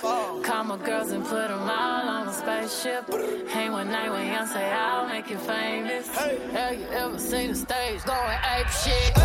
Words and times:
Call 0.00 0.64
my 0.64 0.76
girls 0.78 1.10
and 1.10 1.24
put 1.24 1.48
them 1.48 1.60
all 1.60 2.08
on 2.08 2.28
a 2.28 2.32
spaceship. 2.32 3.08
Hang 3.48 3.72
one 3.72 3.90
night 3.90 4.10
when 4.10 4.26
young 4.26 4.46
say 4.46 4.70
I'll 4.70 5.08
make 5.08 5.30
you 5.30 5.38
famous. 5.38 6.08
Have 6.08 6.78
you 6.78 6.86
ever 6.88 7.18
seen 7.18 7.50
the 7.50 7.54
stage 7.54 8.02
going 8.04 8.38
ape 8.56 8.68
shit? 8.68 9.16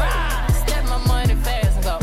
Step 0.68 0.86
my 0.86 1.04
money 1.08 1.36
fast 1.36 1.76
and 1.76 1.84
go 1.84 1.99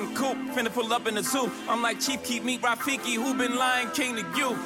fucking 0.00 0.14
coop, 0.14 0.36
finna 0.54 0.72
pull 0.72 0.92
up 0.92 1.06
in 1.06 1.14
the 1.14 1.22
zoo. 1.22 1.50
I'm 1.68 1.82
like 1.82 2.00
Chief 2.00 2.22
Keef 2.22 2.44
Meat 2.44 2.62
Rafiki, 2.62 3.14
who 3.14 3.34
been 3.34 3.56
lying 3.56 3.90
king 3.90 4.16
to 4.16 4.24
you. 4.36 4.56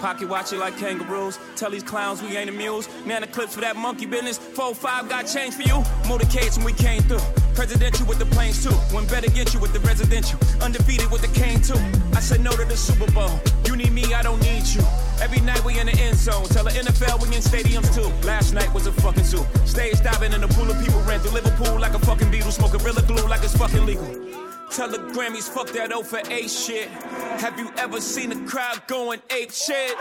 Pocket 0.00 0.28
watch 0.28 0.52
it 0.52 0.58
like 0.58 0.76
kangaroos. 0.76 1.38
Tell 1.56 1.70
these 1.70 1.82
clowns 1.82 2.22
we 2.22 2.36
ain't 2.36 2.48
amused. 2.48 2.88
Nana 3.04 3.26
clips 3.26 3.54
for 3.54 3.60
that 3.62 3.74
monkey 3.76 4.06
business. 4.06 4.38
4-5 4.38 5.08
got 5.08 5.26
change 5.26 5.54
for 5.54 5.62
you. 5.62 5.82
Motorcades 6.04 6.56
when 6.56 6.66
we 6.66 6.72
came 6.72 7.02
through. 7.02 7.18
Presidential 7.54 8.06
with 8.06 8.20
the 8.20 8.26
planes 8.26 8.62
too. 8.62 8.74
When 8.94 9.06
better 9.08 9.28
get 9.30 9.52
you 9.52 9.58
with 9.58 9.72
the 9.72 9.80
residential. 9.80 10.38
Undefeated 10.62 11.10
with 11.10 11.22
the 11.22 11.40
cane 11.40 11.60
too. 11.60 11.78
I 12.16 12.20
said 12.20 12.40
no 12.40 12.52
to 12.52 12.64
the 12.64 12.76
Super 12.76 13.10
Bowl. 13.10 13.40
You 13.66 13.74
need 13.74 13.92
me, 13.92 14.14
I 14.14 14.22
don't 14.22 14.40
need 14.40 14.66
you. 14.66 14.82
Every 15.20 15.40
night 15.40 15.64
we 15.64 15.78
in 15.78 15.86
the 15.86 15.96
end 16.00 16.16
zone. 16.16 16.44
Tell 16.44 16.64
the 16.64 16.70
NFL 16.70 17.20
we 17.22 17.34
in 17.34 17.42
stadiums 17.42 17.92
too. 17.94 18.08
Last 18.26 18.52
night 18.54 18.72
was 18.72 18.86
a 18.86 18.92
fucking 18.92 19.24
zoo. 19.24 19.44
Stage 19.64 20.00
diving 20.02 20.32
in 20.32 20.42
a 20.44 20.48
pool 20.48 20.70
of 20.70 20.78
people 20.82 21.00
ran 21.02 21.20
through 21.20 21.32
Liverpool 21.32 21.78
like 21.80 21.94
a 21.94 21.98
fucking 21.98 22.30
Beatle. 22.30 22.52
Smoking 22.52 22.80
gorilla 22.80 23.02
glue 23.02 23.26
like 23.28 23.42
it's 23.42 23.56
fucking 23.56 23.84
legal. 23.84 24.06
Tell 24.70 24.88
the 24.88 24.98
Grammys, 24.98 25.48
fuck 25.48 25.68
that 25.70 25.92
O 25.92 26.02
for 26.02 26.20
A 26.30 26.46
shit. 26.46 26.88
Have 27.40 27.58
you 27.58 27.70
ever 27.78 28.00
seen 28.00 28.32
a 28.32 28.48
crowd 28.48 28.82
going 28.86 29.20
ape 29.30 29.50
shit? 29.50 29.96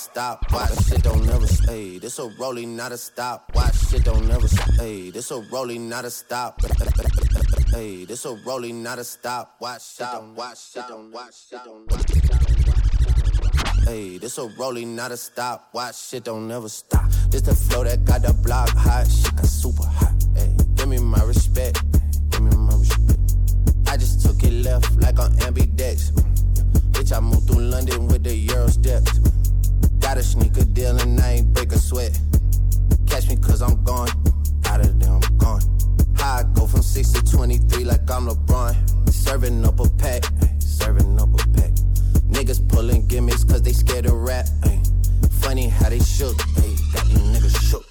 Stop. 0.00 0.50
Watch 0.50 0.86
shit 0.86 1.02
don't 1.02 1.26
never 1.26 1.46
stay. 1.46 1.98
This 1.98 2.18
a 2.18 2.28
rolling, 2.38 2.74
not 2.74 2.92
a 2.92 2.96
stop. 2.96 3.52
Watch 3.54 3.88
shit 3.88 4.04
don't 4.04 4.26
never 4.26 4.48
stay. 4.48 5.10
This 5.10 5.30
a 5.30 5.40
rolling, 5.52 5.88
not 5.88 6.04
a 6.04 6.10
stop. 6.10 6.60
Hey, 7.70 8.04
this 8.04 8.24
a 8.24 8.34
rolling, 8.44 8.82
not 8.82 8.98
a 8.98 9.04
stop. 9.04 9.54
Watch 9.60 9.96
don't 9.96 10.34
watch 10.34 10.72
shit 10.72 10.82
don't. 10.88 11.08
Hey, 13.84 14.18
this 14.18 14.38
a 14.38 14.48
rolling, 14.58 14.96
not 14.96 15.12
a 15.12 15.16
stop. 15.16 15.68
Watch 15.72 15.96
shit 15.96 16.24
don't 16.24 16.48
never 16.48 16.68
stop. 16.68 17.08
This 17.28 17.42
the 17.42 17.54
flow 17.54 17.84
that 17.84 18.04
got 18.04 18.22
the 18.22 18.32
block 18.42 18.70
hot. 18.70 19.06
Shit 19.06 19.36
got 19.36 19.46
super 19.46 19.84
hot. 19.84 20.12
Hey, 20.34 20.52
give 20.74 20.88
me 20.88 20.98
my 20.98 21.22
respect. 21.22 21.80
Give 22.30 22.42
me 22.42 22.56
my 22.56 22.74
respect. 22.74 23.20
I 23.86 23.96
just 23.96 24.26
took 24.26 24.42
it 24.42 24.52
left 24.64 24.90
like 24.96 25.20
on 25.20 25.30
ambidex. 25.46 26.10
Bitch, 26.90 27.16
I 27.16 27.20
moved 27.20 27.46
through 27.46 27.62
London 27.62 28.08
with 28.08 28.24
the 28.24 28.34
Euro 28.34 28.66
steps. 28.66 29.39
Got 30.10 30.18
a 30.18 30.22
sneaker 30.24 30.64
deal 30.64 30.98
and 30.98 31.20
I 31.20 31.34
ain't 31.34 31.52
break 31.54 31.70
a 31.70 31.78
sweat. 31.78 32.18
Catch 33.06 33.28
me 33.28 33.36
cause 33.36 33.62
I'm 33.62 33.80
gone. 33.84 34.08
Out 34.64 34.80
of 34.80 34.98
there, 34.98 35.08
I'm 35.08 35.38
gone. 35.38 35.62
How 36.16 36.38
I 36.38 36.42
go 36.52 36.66
from 36.66 36.82
6 36.82 37.12
to 37.12 37.22
23 37.22 37.84
like 37.84 38.10
I'm 38.10 38.26
LeBron. 38.26 38.74
Serving 39.08 39.64
up 39.64 39.78
a 39.78 39.88
pack. 39.88 40.24
ay, 40.42 40.50
Serving 40.58 41.20
up 41.20 41.28
a 41.32 41.36
pack. 41.52 41.70
Niggas 42.26 42.68
pulling 42.68 43.06
gimmicks 43.06 43.44
cause 43.44 43.62
they 43.62 43.70
scared 43.72 44.06
to 44.06 44.16
rap. 44.16 44.46
ay. 44.64 44.82
Funny 45.42 45.68
how 45.68 45.88
they 45.88 46.00
shook. 46.00 46.34
ay, 46.58 46.74
Got 46.92 47.04
these 47.06 47.18
niggas 47.20 47.70
shook. 47.70 47.84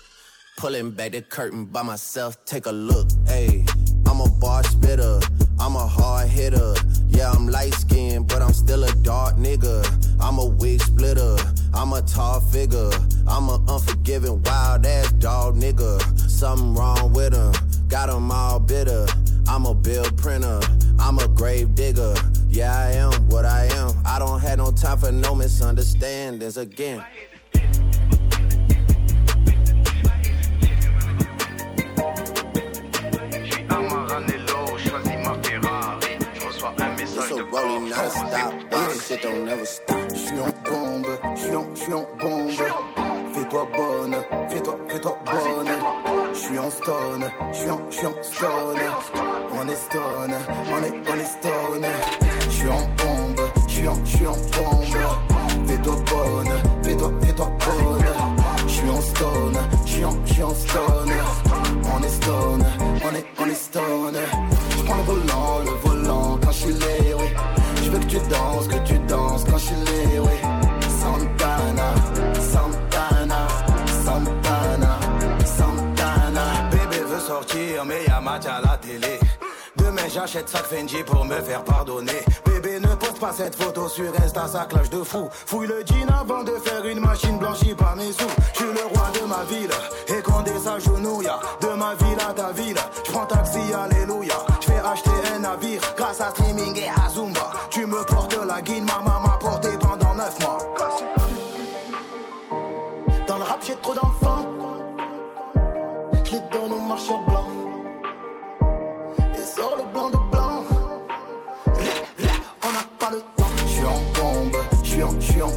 Pulling 0.57 0.92
back 0.92 1.13
the 1.13 1.21
curtain 1.21 1.63
by 1.68 1.83
myself, 1.83 2.44
take 2.44 2.66
a 2.66 2.71
look. 2.74 3.07
Ayy, 3.27 3.66
I'm 4.06 4.19
a 4.19 4.30
bar 4.42 4.66
spitter, 4.66 5.21
I'm 5.57 5.77
a 5.77 5.88
hard 5.88 6.27
hitter. 6.27 6.74
Yeah, 7.07 7.31
I'm 7.31 7.48
light 7.48 7.74
skinned, 7.75 8.27
but 8.27 8.42
I'm 8.42 8.51
still 8.51 8.83
a 8.83 8.92
dark 9.04 9.38
nigga. 9.38 9.88
I'm 10.19 10.38
a 10.38 10.45
wig 10.45 10.81
splitter, 10.81 11.38
I'm 11.74 11.94
a 11.94 12.01
tall 12.01 12.39
figure. 12.39 12.89
I'm 13.27 13.50
a 13.50 13.63
unforgiving, 13.68 14.42
wild 14.44 14.86
ass 14.86 15.12
dog 15.13 15.56
nigga. 15.56 16.01
Something 16.30 16.74
wrong 16.75 17.13
with 17.13 17.33
him, 17.33 17.54
got 17.88 18.10
him 18.10 18.31
all 18.31 18.60
bitter. 18.60 19.06
I'm 19.48 19.66
a 19.66 19.74
bill 19.74 20.06
printer, 20.18 20.60
I'm 21.00 21.19
a 21.19 21.27
grave 21.27 21.75
digger. 21.75 22.13
Yeah, 22.50 22.75
I 22.75 22.92
am 22.94 23.12
what 23.30 23.45
I 23.45 23.66
am. 23.66 23.94
I 24.06 24.19
don't 24.19 24.39
have 24.39 24.57
no 24.57 24.71
time 24.71 24.98
for 24.98 25.12
no 25.12 25.36
misunderstandings 25.36 26.57
again. 26.57 27.04
Rolling 37.51 37.89
non-stop, 37.89 38.53
this 38.69 39.07
shit 39.07 39.21
don't 39.21 39.45
never 39.45 39.65
stop. 39.65 39.97
J'suis 40.13 40.39
en 40.39 40.51
bombe, 40.69 41.07
j'suis 41.35 41.55
en, 41.55 41.67
j'suis 41.75 41.93
en 41.93 42.07
bombe. 42.19 42.51
Fais-toi 43.33 43.67
bonne, 43.75 44.15
fais-toi, 44.49 44.77
fais-toi 44.89 45.17
bonne. 45.25 45.69
J'suis 46.33 46.59
en 46.59 46.69
stone, 46.69 47.31
j'suis 47.53 47.69
en, 47.69 47.81
j'suis 47.89 48.05
en 48.07 48.23
stone. 48.23 48.79
On 49.53 49.67
est 49.67 49.75
stone, 49.75 50.35
on 50.71 50.83
est, 50.83 50.93
on 51.09 51.15
est 51.15 51.25
stone. 51.25 51.85
J'suis 52.49 52.69
en 52.69 52.81
bombe, 52.97 53.41
j'suis 53.67 53.87
en, 53.87 54.05
j'suis 54.05 54.27
en 54.27 54.33
bombe. 54.33 55.67
Fais-toi 55.67 55.95
bonne, 55.95 56.53
fais-toi, 56.83 57.11
fais-toi 57.21 57.51
bonne. 57.65 58.05
J'suis 58.67 58.89
en 58.89 59.01
stone, 59.01 59.57
j'suis 59.85 60.05
en, 60.05 60.25
j'suis 60.25 60.43
en 60.43 60.53
stone. 60.53 61.13
On 61.91 62.03
est 62.03 62.09
stone, 62.09 62.65
on 63.03 63.15
est, 63.15 63.25
on 63.39 63.45
est 63.45 63.55
stone. 63.55 64.17
J'prends 64.77 64.97
le 64.97 65.03
volant, 65.03 65.59
le 65.59 65.71
volant 65.71 65.88
tu 68.09 68.17
danses, 68.27 68.67
que 68.67 68.79
tu 68.88 68.97
danses. 69.07 69.44
Quand 69.44 69.57
je 69.57 69.65
suis 69.65 69.78
J'achète 80.11 80.50
sac 80.50 80.65
Fendi 80.65 81.03
pour 81.03 81.23
me 81.23 81.35
faire 81.35 81.63
pardonner. 81.63 82.23
Bébé 82.44 82.79
ne 82.79 82.95
poste 82.95 83.19
pas 83.19 83.31
cette 83.31 83.56
photo 83.56 83.88
sur 83.88 84.11
Insta, 84.23 84.47
ça 84.47 84.65
clash 84.65 84.89
de 84.89 85.03
fou. 85.03 85.29
Fouille 85.31 85.67
le 85.67 85.83
jean 85.85 86.07
avant 86.09 86.44
de 86.44 86.51
faire 86.53 86.83
une 86.85 87.00
machine 87.00 87.38
blanchie 87.38 87.75
par 87.75 87.95
mes 87.95 88.11
sous. 88.11 88.27
Je 88.53 88.57
suis 88.57 88.73
le 88.73 88.85
roi 88.88 89.11
de 89.13 89.25
ma 89.27 89.44
ville, 89.44 89.69
et 90.07 90.21
quand 90.23 90.41
des 90.41 90.59
s'agenouille, 90.59 91.29
de 91.61 91.67
ma 91.67 91.94
ville 91.94 92.17
à 92.27 92.33
ta 92.33 92.51
ville. 92.51 92.77
Je 93.06 93.11
prends 93.11 93.27
taxi, 93.27 93.59
alléluia. 93.71 94.33
Je 94.61 94.65
fais 94.65 94.79
acheter 94.79 95.11
un 95.35 95.39
navire 95.39 95.81
grâce 95.95 96.21
à 96.21 96.31
streaming 96.31 96.75
et 96.77 96.89
à 96.89 97.09
Zumba. 97.09 97.51
Tu 97.69 97.85
me 97.85 98.03
portes 98.03 98.38
la 98.47 98.61
guine, 98.63 98.85
ma 98.85 99.00
maman 99.03 99.27
m'a 99.27 99.38
porté 99.38 99.69
pendant 99.79 100.15
9 100.15 100.39
mois. 100.39 100.57
Dans 103.27 103.38
le 103.38 103.44
rap, 103.44 103.63
j'ai 103.63 103.75
trop 103.75 103.94
d'enfants. 103.94 104.45
Je 106.23 106.31
les 106.31 106.39
donne 106.51 106.73
au 106.73 106.79
marchand 106.79 107.23
blanc. 107.27 107.58
Et 109.59 109.61
sort 109.61 109.75
le 109.77 109.83
blanc 109.91 110.09
de 110.09 110.17
blanc. 110.31 110.63
On 112.63 112.71
n'a 112.71 112.85
pas 112.97 113.11
le 113.11 113.19
temps. 113.35 113.50
Je 113.57 113.67
suis 113.67 113.85
en 113.85 114.00
bombe, 114.15 114.57
je 114.83 114.89
suis 114.89 115.03
en, 115.03 115.19
je 115.19 115.31
suis 115.31 115.41
en 115.41 115.50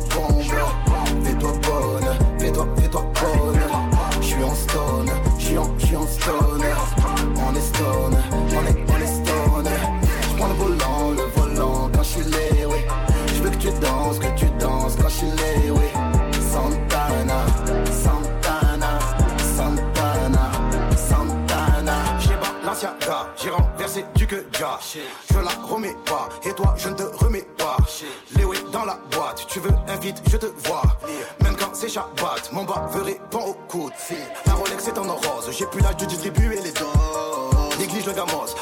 J'ai 23.36 23.50
renversé 23.50 24.04
du 24.14 24.26
que. 24.26 24.44
Je 25.30 25.38
la 25.38 25.50
remets 25.66 25.96
pas, 26.04 26.28
et 26.44 26.52
toi 26.52 26.74
je 26.76 26.88
ne 26.88 26.94
te 26.94 27.02
remets 27.02 27.46
pas. 27.58 27.76
Léo 28.36 28.52
est 28.52 28.70
dans 28.70 28.84
la 28.84 28.98
boîte, 29.10 29.46
tu 29.48 29.60
veux 29.60 29.72
invite, 29.88 30.22
je 30.30 30.36
te 30.36 30.46
vois. 30.64 30.82
Même 31.42 31.56
quand 31.56 31.74
c'est 31.74 31.88
Shabbat, 31.88 32.52
mon 32.52 32.64
veut 32.64 33.02
répond 33.02 33.40
au 33.40 33.54
coude. 33.68 33.92
La 34.46 34.54
Rolex 34.54 34.88
est 34.88 34.98
en 34.98 35.02
rose, 35.02 35.50
j'ai 35.50 35.66
plus 35.66 35.80
l'âge 35.80 35.96
de 35.96 36.06
distribuer 36.06 36.60
les 36.62 36.72
doses. 36.72 37.78
Néglige 37.78 38.06
le 38.06 38.12
gamos, 38.12 38.54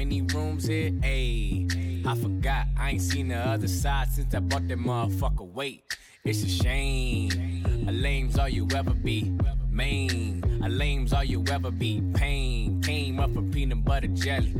many 0.00 0.22
rooms 0.22 0.66
here? 0.66 0.92
Ayy, 1.02 2.06
I 2.06 2.14
forgot. 2.14 2.68
I 2.78 2.92
ain't 2.92 3.02
seen 3.02 3.28
the 3.28 3.36
other 3.36 3.68
side 3.68 4.08
since 4.08 4.34
I 4.34 4.40
bought 4.40 4.66
that 4.68 4.78
motherfucker. 4.78 5.46
Wait, 5.52 5.84
it's 6.24 6.42
a 6.42 6.48
shame. 6.48 7.84
A 7.86 7.92
lame's 7.92 8.38
all 8.38 8.48
you 8.48 8.66
ever 8.74 8.94
be. 8.94 9.30
Main, 9.68 10.42
a 10.64 10.70
lame's 10.70 11.12
all 11.12 11.22
you 11.22 11.44
ever 11.50 11.70
be. 11.70 12.02
Pain 12.14 12.80
came 12.80 13.20
up 13.20 13.30
from 13.34 13.50
peanut 13.50 13.84
butter 13.84 14.06
jelly. 14.06 14.54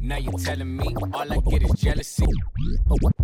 Now 0.00 0.18
you 0.18 0.30
telling 0.38 0.76
me 0.76 0.94
all 1.12 1.32
I 1.32 1.38
get 1.50 1.64
is 1.64 1.72
jealousy. 1.72 2.26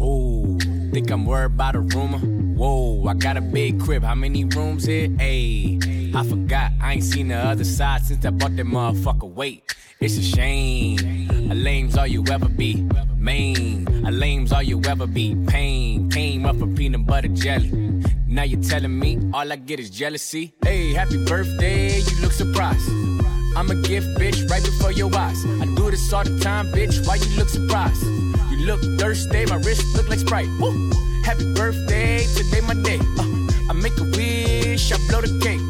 Ooh, 0.03 0.59
think 0.93 1.13
I'm 1.13 1.25
worried 1.25 1.53
about 1.55 1.77
a 1.77 1.81
rumor. 1.81 2.19
Whoa, 2.19 3.07
I 3.07 3.15
got 3.15 3.37
a 3.37 3.41
big 3.41 3.81
crib. 3.81 4.03
How 4.03 4.17
many 4.17 4.45
rooms 4.47 4.87
here? 4.87 5.07
Ayy, 5.11 5.79
I 6.15 6.25
forgot. 6.25 6.73
I 6.81 6.95
ain't 6.95 7.05
seen 7.05 7.29
the 7.29 7.37
other 7.37 7.65
side 7.65 8.03
since 8.03 8.25
I 8.27 8.31
bought 8.31 8.55
that 8.57 8.67
motherfucker. 8.67 9.29
Wait, 9.33 9.75
it's 10.01 10.19
a 10.19 10.23
shame. 10.23 11.31
A 11.51 11.55
lame's 11.55 11.97
all 11.97 12.07
you 12.07 12.25
ever 12.31 12.49
be. 12.49 12.87
Main, 13.17 13.89
a 14.07 14.11
lame's 14.11 14.53
all 14.53 14.63
you 14.63 14.83
ever 14.85 15.07
be. 15.07 15.35
Pain 15.47 16.11
came 16.11 16.45
up 16.45 16.59
from 16.59 16.75
peanut 16.75 17.07
butter 17.07 17.29
jelly. 17.29 17.71
Now 18.27 18.43
you're 18.43 18.63
telling 18.63 18.99
me 18.99 19.19
all 19.33 19.51
I 19.51 19.57
get 19.57 19.81
is 19.81 19.91
jealousy. 19.91 20.53
Hey, 20.63 20.93
happy 20.93 21.25
birthday, 21.25 21.99
you 21.99 22.21
look 22.21 22.33
surprised. 22.33 22.89
I'm 23.57 23.71
a 23.71 23.75
gift, 23.75 24.09
bitch, 24.19 24.49
right 24.51 24.63
before 24.63 24.93
your 24.93 25.15
eyes. 25.15 25.45
I 25.47 25.67
do 25.77 25.91
this 25.91 26.13
all 26.13 26.25
the 26.25 26.39
time, 26.41 26.73
bitch. 26.73 27.07
Why 27.07 27.17
you 27.17 27.37
look 27.37 27.49
surprised? 27.49 28.03
You 28.51 28.67
look 28.67 28.81
thirsty, 28.99 29.47
my 29.47 29.57
wrist 29.57 29.85
look 29.97 30.09
like 30.09 30.19
Sprite. 30.19 30.49
Woo! 30.61 30.91
Happy 31.25 31.55
birthday, 31.55 32.25
today 32.35 32.61
my 32.61 32.75
day. 32.75 32.99
Uh, 33.19 33.71
I 33.71 33.73
make 33.75 33.99
a 33.99 34.05
wish, 34.05 34.93
I 34.93 34.99
blow 35.09 35.21
the 35.21 35.39
cake. 35.43 35.61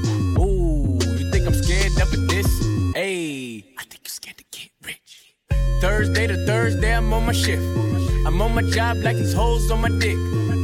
Thursday 5.80 6.26
to 6.26 6.36
Thursday, 6.46 6.94
I'm 6.94 7.12
on 7.12 7.26
my 7.26 7.32
shift. 7.32 7.62
I'm 8.26 8.40
on 8.40 8.54
my 8.54 8.62
job 8.62 8.98
like 8.98 9.16
these 9.16 9.32
hoes 9.32 9.70
on 9.70 9.80
my 9.80 9.88
dick. 9.88 10.16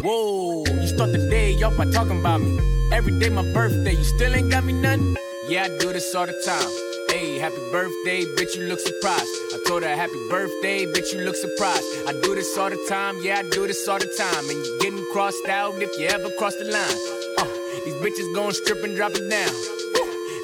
Whoa, 0.05 0.65
you 0.67 0.87
start 0.87 1.13
the 1.13 1.27
day 1.29 1.61
off 1.63 1.77
by 1.77 1.87
talking 1.91 2.21
about 2.21 2.41
me. 2.41 2.59
Every 2.93 3.19
day 3.19 3.29
my 3.29 3.43
birthday, 3.53 3.93
you 3.93 4.05
still 4.05 4.35
ain't 4.35 4.51
got 4.51 4.65
me 4.65 4.73
nothing? 4.73 5.17
Yeah, 5.49 5.65
I 5.65 5.79
do 5.79 5.93
this 5.93 6.15
all 6.15 6.27
the 6.27 6.41
time. 6.45 6.71
Hey, 7.09 7.39
happy 7.39 7.61
birthday, 7.73 8.25
bitch, 8.37 8.55
you 8.57 8.69
look 8.69 8.81
surprised. 8.81 9.29
I 9.55 9.59
told 9.67 9.83
her 9.83 9.97
happy 9.97 10.21
birthday, 10.29 10.87
bitch, 10.87 11.13
you 11.13 11.21
look 11.21 11.37
surprised. 11.37 11.85
I 12.07 12.13
do 12.23 12.35
this 12.35 12.57
all 12.57 12.71
the 12.71 12.83
time, 12.89 13.17
yeah, 13.23 13.39
I 13.39 13.43
do 13.43 13.67
this 13.67 13.89
all 13.89 13.99
the 13.99 14.07
time. 14.07 14.49
And 14.49 14.59
you 14.65 14.79
getting 14.81 15.05
crossed 15.13 15.49
out 15.49 15.83
if 15.83 15.99
you 15.99 16.07
ever 16.07 16.31
cross 16.39 16.55
the 16.57 16.65
line. 16.65 16.99
Uh, 17.39 17.45
these 17.85 17.95
bitches 17.95 18.33
gon' 18.35 18.53
strip 18.53 18.85
and 18.85 18.95
drop 18.95 19.13
it 19.15 19.29
down. 19.29 19.55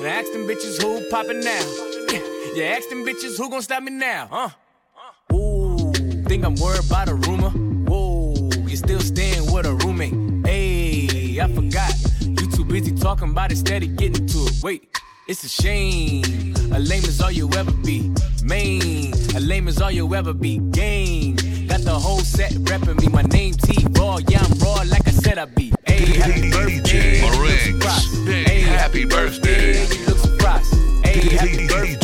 And 0.01 0.09
I 0.09 0.21
ask 0.21 0.33
them 0.33 0.49
bitches 0.49 0.83
who 0.83 1.09
poppin' 1.11 1.41
now. 1.41 1.94
Yeah, 2.55 2.77
ask 2.77 2.89
them 2.89 3.05
bitches 3.05 3.37
who 3.37 3.51
gon' 3.51 3.63
stop 3.63 3.83
me 3.83 3.91
now, 3.93 4.29
huh? 4.31 4.49
Ooh, 5.35 5.93
think 6.27 6.45
I'm 6.45 6.55
worried 6.57 6.85
about 6.85 7.09
a 7.09 7.15
rumor? 7.15 7.51
Whoa, 7.51 8.35
you 8.67 8.77
still 8.77 9.01
staying 9.01 9.53
with 9.53 9.67
a 9.67 9.75
roommate? 9.75 10.15
Hey, 10.47 11.41
I 11.41 11.49
forgot. 11.49 11.93
You 12.21 12.51
too 12.51 12.65
busy 12.65 12.93
talking 12.93 13.31
about 13.31 13.51
it, 13.53 13.57
steady 13.57 13.87
getting 13.89 14.27
to 14.27 14.39
it. 14.47 14.63
Wait, 14.63 14.89
it's 15.29 15.43
a 15.45 15.49
shame. 15.49 16.55
A 16.73 16.79
lame 16.79 17.05
is 17.05 17.21
all 17.21 17.31
you 17.31 17.51
ever 17.55 17.73
be. 17.73 18.13
Main, 18.43 19.13
a 19.35 19.41
lame 19.41 19.69
is 19.69 19.81
all 19.81 19.91
you 19.91 20.15
ever 20.15 20.33
be. 20.33 20.59
Game, 20.59 21.37
got 21.67 21.81
the 21.81 21.99
whole 21.99 22.21
set 22.21 22.53
repping 22.53 23.01
me. 23.01 23.09
My 23.09 23.23
name 23.23 23.55
T 23.55 23.87
Raw, 23.99 24.19
yeah, 24.29 24.41
I'm 24.43 24.59
raw 24.59 24.83
like 24.87 25.07
I 25.09 25.11
said 25.13 25.39
I 25.39 25.47
be. 25.47 25.73
Hey, 25.87 26.05
happy 26.19 26.51
birthday, 26.51 26.81
DJ 26.81 27.17
you 27.17 27.23
look 27.27 27.35
Marinx, 27.41 27.65
surprised. 27.73 28.27
big 28.27 28.47
Hey, 28.49 28.61
happy 28.61 29.05
birthday. 29.05 29.73
you 29.97 30.07
look 30.07 30.19
surprised. 30.19 30.75
Hey, 31.05 31.37
happy 31.37 31.67
birthday, 31.69 32.04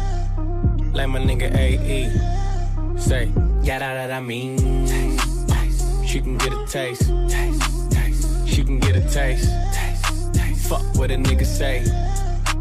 like 0.93 1.07
my 1.09 1.19
nigga 1.19 1.53
AE. 1.55 2.99
Say, 2.99 3.31
yeah, 3.63 3.79
that, 3.79 4.11
I 4.11 4.19
mean. 4.19 4.57
Taste, 4.85 5.49
taste. 5.49 6.07
She 6.07 6.21
can 6.21 6.37
get 6.37 6.53
a 6.53 6.65
taste. 6.67 7.09
taste, 7.29 7.91
taste. 7.91 8.47
She 8.47 8.63
can 8.63 8.79
get 8.79 8.95
a 8.95 9.01
taste. 9.01 9.49
taste, 9.73 10.33
taste. 10.33 10.69
Fuck 10.69 10.83
what 10.95 11.11
a 11.11 11.15
nigga 11.15 11.45
say. 11.45 11.83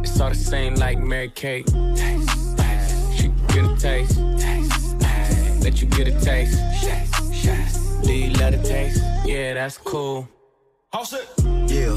It's 0.01 0.21
all 0.21 0.31
the 0.31 0.35
same 0.35 0.75
like 0.77 0.99
Mary 0.99 1.31
Kate. 1.31 1.67
Taste, 1.67 2.57
taste. 2.57 3.13
She 3.17 3.23
can 3.29 3.47
get 3.49 3.65
a 3.65 3.77
taste. 3.77 4.17
taste. 4.39 5.63
Let 5.63 5.81
you 5.81 5.89
get 5.89 6.09
a 6.09 6.21
taste. 6.21 6.59
Do 8.05 8.13
you 8.13 8.31
love 8.35 8.53
the 8.53 8.63
taste? 8.67 9.03
Yeah, 9.25 9.55
that's 9.55 9.79
cool. 9.79 10.29
Yeah, 11.69 11.97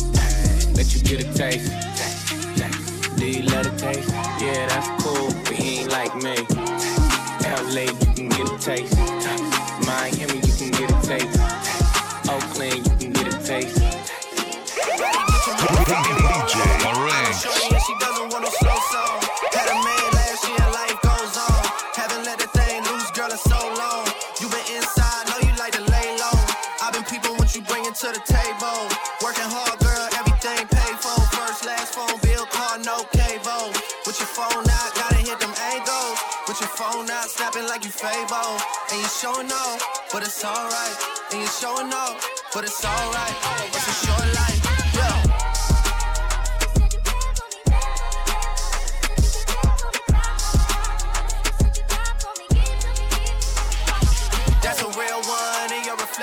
let 0.81 0.95
you 0.95 1.01
get 1.01 1.21
a 1.21 1.33
taste. 1.35 1.71
Do 3.15 3.29
you 3.29 3.43
taste? 3.77 4.09
Yeah, 4.41 4.65
that's 4.65 4.89
cool, 5.03 5.29
but 5.45 5.53
he 5.53 5.81
ain't 5.81 5.91
like 5.91 6.15
me. 6.15 6.33
LA, 7.69 7.85
you 7.85 8.09
can 8.17 8.29
get 8.29 8.49
a 8.49 8.57
taste. 8.57 8.97
Miami, 9.85 10.41
you 10.41 10.53
can 10.57 10.71
get 10.73 10.89
a 10.89 10.97
taste. 11.05 11.37
Oakland, 12.25 12.81
you 12.81 12.97
can 12.97 13.13
get 13.13 13.27
a 13.29 13.37
taste. 13.45 13.77
DJ 15.69 16.55
Orange. 16.89 17.41
She 17.85 17.93
doesn't 18.01 18.33
want 18.33 18.41
no 18.41 18.49
slow 18.49 18.79
song. 18.89 19.21
Had 19.53 19.69
a 19.69 19.77
man 19.85 20.07
last 20.17 20.41
year, 20.49 20.65
life 20.73 20.97
goes 21.05 21.37
on. 21.37 21.61
Haven't 21.93 22.25
let 22.25 22.39
the 22.39 22.47
thing 22.57 22.81
loose, 22.89 23.11
girl, 23.11 23.29
in 23.29 23.37
so 23.37 23.59
long. 23.77 24.07
You 24.41 24.49
been 24.49 24.65
inside, 24.77 25.29
know 25.29 25.47
you 25.47 25.55
like 25.59 25.75
to 28.01 28.07
the 28.07 28.23
table. 28.25 28.89
Working 29.21 29.45
hard, 29.45 29.77
girl, 29.77 30.30
everything 30.43 30.67
paid 30.67 30.97
for. 30.99 31.19
First, 31.35 31.65
last 31.65 31.93
phone 31.93 32.19
bill, 32.21 32.45
car, 32.45 32.77
no 32.79 33.03
cable. 33.13 33.69
With 34.05 34.19
your 34.19 34.27
phone 34.27 34.65
out, 34.69 34.95
gotta 34.95 35.17
hit 35.17 35.39
them 35.39 35.53
angles. 35.73 36.17
With 36.47 36.59
your 36.59 36.69
phone 36.69 37.09
out, 37.09 37.29
snapping 37.29 37.67
like 37.67 37.83
you 37.83 37.91
Fable. 37.91 38.57
And 38.91 39.01
you 39.01 39.07
showing 39.07 39.51
off, 39.51 40.09
but 40.11 40.23
it's 40.23 40.43
alright. 40.43 40.97
And 41.31 41.41
you 41.41 41.47
showing 41.47 41.93
off, 41.93 42.25
but 42.53 42.63
it's 42.63 42.83
alright. 42.83 43.35
It's 43.73 43.87
a 43.87 44.05
short 44.05 44.27
life, 44.35 44.60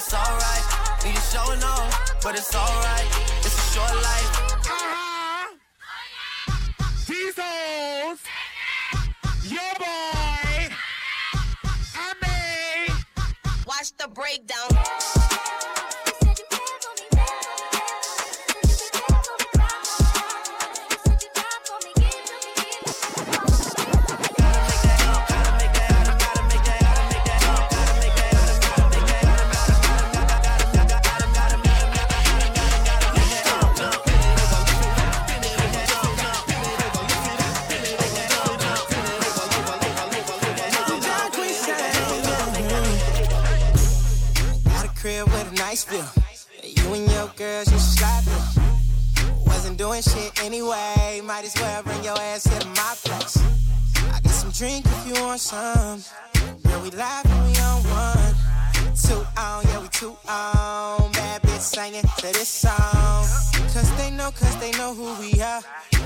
it's 0.00 0.14
alright. 0.14 1.04
And 1.04 1.14
you 1.14 1.20
showing 1.20 1.62
off, 1.62 2.22
but 2.22 2.34
it's 2.34 2.54
alright. 2.54 3.06
It's 3.44 3.58
a 3.58 3.72
short 3.74 3.94
life. 4.02 4.30
These 7.06 7.34
hoes, 7.36 8.18
your 9.44 9.74
boy, 9.78 10.72
I 11.96 12.14
made. 12.22 12.94
Watch 13.66 13.92
the 13.98 14.08
breakdown. 14.08 15.19
Crib 45.76 46.00
with 46.00 46.16
a 46.16 46.20
nice 46.20 46.46
view. 46.64 46.82
You 46.82 46.94
and 46.94 47.10
your 47.12 47.28
girls, 47.36 47.70
you 47.70 47.78
through. 47.78 48.62
Wasn't 49.46 49.78
doing 49.78 50.02
shit 50.02 50.42
anyway. 50.44 51.20
Might 51.24 51.44
as 51.44 51.54
well 51.56 51.82
bring 51.82 52.02
your 52.02 52.18
ass 52.18 52.44
to 52.44 52.66
my 52.68 52.94
place. 53.04 53.36
I 54.12 54.20
got 54.20 54.32
some 54.32 54.50
drink 54.50 54.84
if 54.86 55.06
you 55.06 55.22
want 55.22 55.40
some. 55.40 56.02
Girl, 56.64 56.80
we 56.82 56.90
live 56.90 57.24
and 57.24 57.46
we 57.46 57.58
on 57.58 57.82
one. 57.84 58.34
Two 58.96 59.24
on, 59.38 59.64
yeah, 59.64 59.80
we 59.80 59.88
two 59.88 60.16
on. 60.28 61.12
Bad 61.12 61.42
bitch 61.42 61.60
singing 61.60 62.02
to 62.18 62.26
this 62.32 62.48
song. 62.48 63.26
Cause 63.72 63.96
they 63.96 64.10
know, 64.10 64.30
cause 64.30 64.56
they 64.58 64.72
know 64.72 64.94
who 64.94 65.14
we 65.20 65.40
are. 65.40 65.62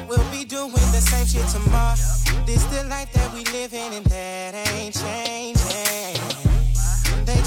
We'll 0.08 0.30
be 0.30 0.44
doing 0.44 0.70
the 0.72 1.00
same 1.00 1.26
shit 1.26 1.48
tomorrow. 1.48 1.96
This 2.46 2.64
the 2.64 2.84
life 2.84 3.10
that 3.12 3.32
we 3.32 3.44
live 3.44 3.72
in, 3.72 3.92
and 3.94 4.06
that 4.06 4.54
ain't 4.74 4.94
changing. 4.94 6.13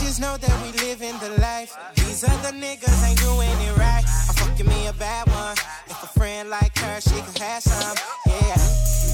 Just 0.07 0.21
know 0.21 0.37
that 0.37 0.55
we 0.63 0.71
live 0.87 1.01
in 1.01 1.19
the 1.19 1.35
life. 1.41 1.75
These 1.95 2.23
other 2.23 2.55
niggas 2.55 3.03
ain't 3.03 3.19
doing 3.19 3.51
it 3.51 3.75
right. 3.75 4.05
I'm 4.29 4.35
fucking 4.39 4.65
me 4.65 4.87
a 4.87 4.93
bad 4.93 5.27
one. 5.27 5.57
If 5.91 6.01
a 6.01 6.07
friend 6.07 6.49
like 6.49 6.71
her, 6.79 7.01
she 7.01 7.19
could 7.27 7.37
have 7.43 7.61
some. 7.61 7.97
Yeah, 8.25 8.55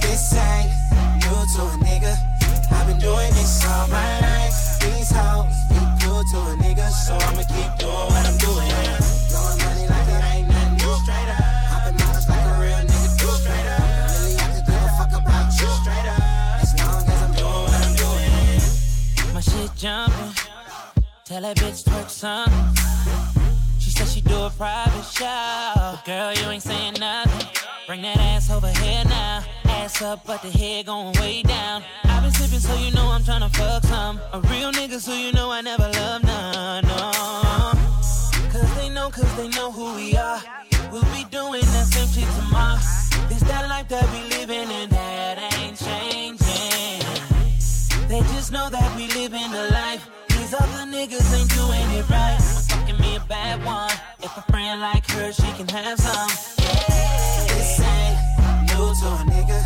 this 0.06 0.38
ain't 0.38 0.70
new 1.18 1.34
to 1.34 1.62
a 1.66 1.82
nigga. 1.82 2.14
I've 2.70 2.86
been 2.86 3.00
doing 3.02 3.34
this 3.34 3.66
all 3.66 3.88
my 3.88 4.22
life. 4.22 4.54
These 4.86 5.10
hoes 5.10 5.50
be 5.74 5.82
cool 6.06 6.22
to 6.30 6.38
a 6.54 6.62
nigga, 6.62 6.86
so 6.94 7.18
I'ma 7.18 7.42
keep 7.42 7.74
doing 7.82 8.08
what 8.14 8.30
I'm 8.30 8.38
doing. 8.38 8.70
Money 9.66 9.90
like 9.90 10.10
it 10.14 10.22
ain't. 10.30 10.46
Straight 10.78 11.30
up, 11.34 11.90
like 12.30 12.46
a 12.46 12.62
real 12.62 12.86
nigga. 12.86 13.34
Straight 13.42 13.66
up, 13.66 13.82
really 14.70 14.94
fuck 14.94 15.10
about 15.10 15.50
you. 15.58 15.74
Straight 15.82 16.06
up, 16.06 16.22
as 16.62 16.70
long 16.78 17.02
as 17.02 17.18
I'm 17.18 17.34
what 17.34 17.82
I'm. 17.82 19.34
My 19.34 19.42
shit 19.42 19.74
jumping. 19.74 20.53
Tell 21.34 21.42
that 21.42 21.58
bitch 21.58 21.84
twerk 21.84 22.10
something. 22.12 22.54
She 23.80 23.90
said 23.90 24.08
she 24.08 24.22
do 24.22 24.36
a 24.36 24.52
private 24.52 25.04
show. 25.04 25.26
But 25.74 26.06
girl, 26.06 26.32
you 26.32 26.48
ain't 26.48 26.62
saying 26.62 26.98
nothing. 27.00 27.48
Bring 27.88 28.04
that 28.04 28.18
ass 28.20 28.52
over 28.52 28.68
here 28.68 29.04
now. 29.06 29.44
Ass 29.66 30.00
up, 30.04 30.28
but 30.28 30.44
the 30.44 30.52
head 30.52 30.86
going 30.86 31.12
way 31.14 31.42
down. 31.42 31.82
i 32.04 32.20
been 32.20 32.30
sipping, 32.30 32.60
so 32.60 32.76
you 32.76 32.92
know 32.92 33.08
I'm 33.08 33.24
tryna 33.24 33.50
fuck 33.56 33.82
some. 33.82 34.20
A 34.32 34.42
real 34.42 34.72
nigga, 34.74 35.00
so 35.00 35.12
you 35.12 35.32
know 35.34 35.50
I 35.50 35.62
never 35.62 35.90
love 35.90 36.24
none. 36.24 36.84
No. 36.84 37.12
Cause 38.52 38.76
they 38.76 38.90
know, 38.90 39.10
cause 39.10 39.36
they 39.36 39.48
know 39.48 39.72
who 39.72 39.96
we 39.96 40.16
are. 40.16 40.40
We'll 40.92 41.02
be 41.18 41.24
doing 41.32 41.62
that 41.62 41.88
same 41.88 42.10
shit 42.10 42.30
tomorrow. 42.36 42.78
This 43.28 43.42
that 43.50 43.68
life 43.70 43.88
that 43.88 44.06
we 44.14 44.22
living 44.38 44.70
in 44.70 44.90
that 44.92 45.40
ain't 45.58 45.80
changing. 45.80 46.44
They 48.08 48.20
just 48.36 48.52
know 48.52 48.70
that 48.70 48.96
we 48.96 49.08
live 49.08 49.34
in 49.34 49.50
the 49.50 49.70
life. 49.72 50.08
These 50.54 50.62
other 50.62 50.86
niggas 50.86 51.34
ain't 51.34 51.50
doing 51.50 51.90
it 51.98 52.08
right. 52.12 52.38
Me 53.00 53.16
a 53.16 53.20
bad 53.22 53.66
one. 53.66 53.90
If 54.22 54.38
a 54.38 54.42
friend 54.52 54.82
like 54.82 55.10
her, 55.10 55.34
she 55.34 55.50
can 55.58 55.68
have 55.70 55.98
some. 55.98 56.30
This 57.50 57.80
ain't 57.82 58.18
new 58.70 58.86
to 58.94 59.08
a 59.18 59.26
nigga. 59.34 59.60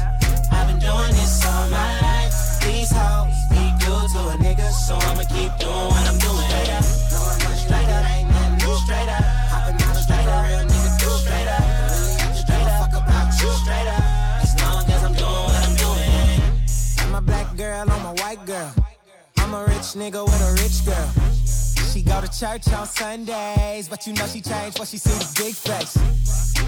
I've 0.50 0.68
been 0.68 0.80
doing 0.80 1.12
this 1.12 1.46
all 1.46 1.70
my 1.70 1.92
life. 2.00 2.32
These 2.64 2.92
hoes 2.96 3.36
be 3.52 3.68
good 3.84 4.08
to 4.16 4.32
a 4.32 4.38
nigga, 4.40 4.72
so 4.72 4.96
I'ma 4.96 5.24
keep 5.28 5.52
doing 5.60 5.88
what 5.92 6.08
I'm 6.08 6.18
doing. 6.24 6.48
Up, 6.72 6.88
ain't 8.08 8.32
new. 8.64 8.80
Hopping 9.52 9.76
real 10.48 10.64
nigga 10.72 10.92
do. 11.04 11.12
Fuck 12.80 12.96
about 12.96 13.28
you. 13.42 13.52
As 14.40 14.56
long 14.64 14.88
as 14.88 15.04
I'm 15.04 15.14
doing 15.20 15.44
what 15.52 15.68
I'm 15.68 15.76
doing. 15.76 16.40
I'm 17.00 17.16
a 17.16 17.22
black 17.22 17.58
girl, 17.58 17.92
I'm 17.92 18.06
a 18.06 18.14
white 18.22 18.46
girl. 18.46 18.87
I'm 19.48 19.54
a 19.54 19.64
rich 19.64 19.96
nigga 19.96 20.26
with 20.26 20.42
a 20.44 20.52
rich 20.62 20.84
girl. 20.86 21.10
She 21.94 22.02
go 22.02 22.20
to 22.20 22.28
church 22.28 22.68
on 22.74 22.86
Sundays, 22.86 23.88
but 23.88 24.06
you 24.06 24.12
know 24.12 24.28
she 24.28 24.42
changed 24.42 24.78
when 24.78 24.86
she 24.86 24.98
see 24.98 25.10
the 25.24 25.42
big 25.42 25.56
face. 25.56 25.96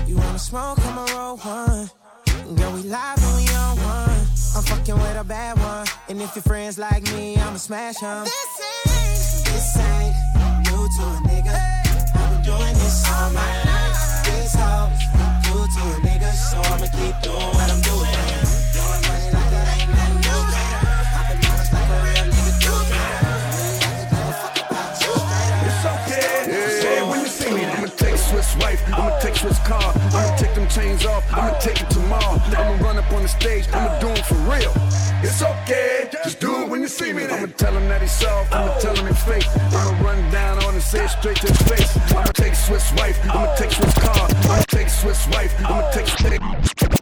You 0.08 0.16
wanna 0.16 0.40
smoke, 0.40 0.80
I'ma 0.80 1.04
roll 1.14 1.36
one. 1.40 1.90
Girl, 2.56 2.72
we 2.72 2.84
live 2.84 3.20
and 3.20 3.36
we 3.36 3.54
on 3.54 3.76
one. 3.84 4.20
I'm 4.56 4.64
fucking 4.64 4.96
with 4.96 5.18
a 5.20 5.26
bad 5.26 5.60
one. 5.60 5.88
And 6.08 6.22
if 6.22 6.34
your 6.38 6.44
friends 6.44 6.80
like 6.80 7.04
me, 7.12 7.36
I'ma 7.36 7.58
smash 7.58 7.98
them. 7.98 8.24
This 8.24 8.62
ain't, 8.64 9.52
this 9.52 9.78
ain't 9.78 10.16
new 10.72 10.88
to 10.96 11.04
a 11.04 11.20
nigga. 11.28 11.60
I've 12.16 12.32
been 12.32 12.44
doing 12.46 12.76
this 12.76 13.04
all 13.12 13.30
my 13.32 13.64
life. 13.68 14.24
These 14.24 14.56
hoes 14.56 15.04
new 15.52 15.68
to 15.76 15.84
a 15.84 16.08
nigga, 16.08 16.32
so 16.32 16.58
I'ma 16.72 16.88
keep 16.96 17.22
doing 17.24 17.52
what 17.60 17.70
I'm 17.70 17.82
doing. 17.82 18.49
Wife, 28.60 28.82
I'ma 28.94 29.18
take 29.20 29.36
Swiss 29.36 29.60
car, 29.60 29.94
I'ma 30.14 30.36
take 30.38 30.54
them 30.56 30.68
chains 30.68 31.06
off, 31.06 31.24
I'ma 31.32 31.58
take 31.60 31.82
it 31.82 31.90
tomorrow. 31.90 32.40
I'ma 32.58 32.84
run 32.84 32.98
up 32.98 33.12
on 33.12 33.24
the 33.24 33.30
stage, 33.30 33.68
I'ma 33.74 34.00
do 34.00 34.08
it 34.10 34.26
for 34.26 34.36
real. 34.50 34.74
It's 35.22 35.42
okay, 35.42 36.10
just 36.24 36.40
do 36.40 36.64
it 36.64 36.70
when 36.70 36.82
you 36.82 36.88
see 36.88 37.14
me. 37.14 37.26
I'ma 37.26 37.48
tell 37.58 37.76
him 37.76 37.88
that 37.90 38.02
he's 38.02 38.12
soft, 38.12 38.54
I'ma 38.54 38.78
tell 38.80 38.96
him 38.96 39.08
it's 39.08 39.24
fake. 39.24 39.48
I'ma 39.74 40.04
run 40.04 40.32
down 40.32 40.64
on 40.64 40.74
and 40.74 40.84
say 40.84 41.06
it 41.06 41.10
straight 41.10 41.38
to 41.38 41.48
his 41.48 41.62
face. 41.64 41.98
I'ma 42.12 42.32
take 42.34 42.56
Swiss 42.56 42.92
wife, 42.94 43.20
I'ma 43.26 43.54
take 43.56 43.72
Swiss 43.72 43.94
car, 44.00 44.28
I'ma 44.46 44.64
take 44.68 44.90
Swiss 44.90 45.28
wife, 45.28 45.54
I'ma 45.66 45.90
take 45.92 46.06
take, 46.06 46.42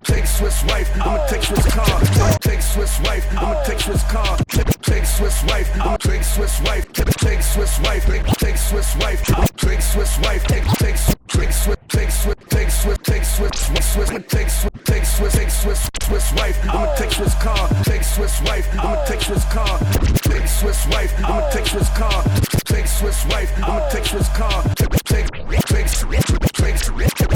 take 0.04 0.26
Swiss 0.26 0.64
wife, 0.66 0.90
I'ma 0.96 1.26
take 1.28 1.44
Swiss 1.44 1.66
car, 1.74 1.86
I'ma 1.90 2.38
take 2.42 2.62
Swiss 2.62 3.00
wife, 3.02 3.26
I'ma 3.34 3.64
take 3.64 3.80
Swiss 3.80 4.04
car, 4.04 4.38
take, 4.48 4.82
take 4.82 5.06
Swiss 5.06 5.44
wife, 5.46 5.70
I'ma 5.76 5.98
take 5.98 6.24
Swiss 6.24 6.62
wife, 6.62 6.92
take, 6.94 7.08
take 7.18 7.42
Swiss 7.42 7.80
wife, 7.80 8.06
take, 8.06 8.26
take 8.38 8.58
Swiss 8.58 8.96
wife, 8.98 9.22
take 9.58 9.82
Swiss 9.82 10.20
wife, 10.20 10.44
take 10.46 10.64
take 10.80 11.17
Take 11.28 11.52
swift, 11.52 11.90
take 11.90 12.12
swift, 12.12 12.50
take 12.50 12.70
swift, 12.70 13.04
take 13.04 13.24
swift, 13.24 13.56
swift, 13.56 13.84
swift, 13.84 14.30
take 14.30 14.50
swift, 14.50 14.86
take 14.86 15.06
swift, 15.06 15.36
take 15.36 15.50
swift, 15.50 15.98
Swiss 16.08 16.32
wife, 16.40 16.58
I'ma 16.64 16.96
take 16.96 17.12
Swiss 17.12 17.36
car, 17.36 17.68
take 17.84 18.02
Swiss 18.02 18.42
wife, 18.44 18.66
I'ma 18.80 19.04
take 19.04 19.20
Swiss 19.20 19.44
car, 19.52 19.78
take 20.24 20.48
Swiss 20.48 20.88
wife, 20.88 21.14
I'ma 21.20 21.50
take 21.50 21.68
Swiss 21.68 21.90
car, 21.98 22.24
take 22.64 22.88
Swiss 22.88 23.26
wife, 23.26 23.52
I'ma 23.58 23.90
take 23.90 24.06
Swiss 24.06 24.30
car, 24.30 24.64
take 24.76 24.90
take 25.04 25.28
take 25.28 25.48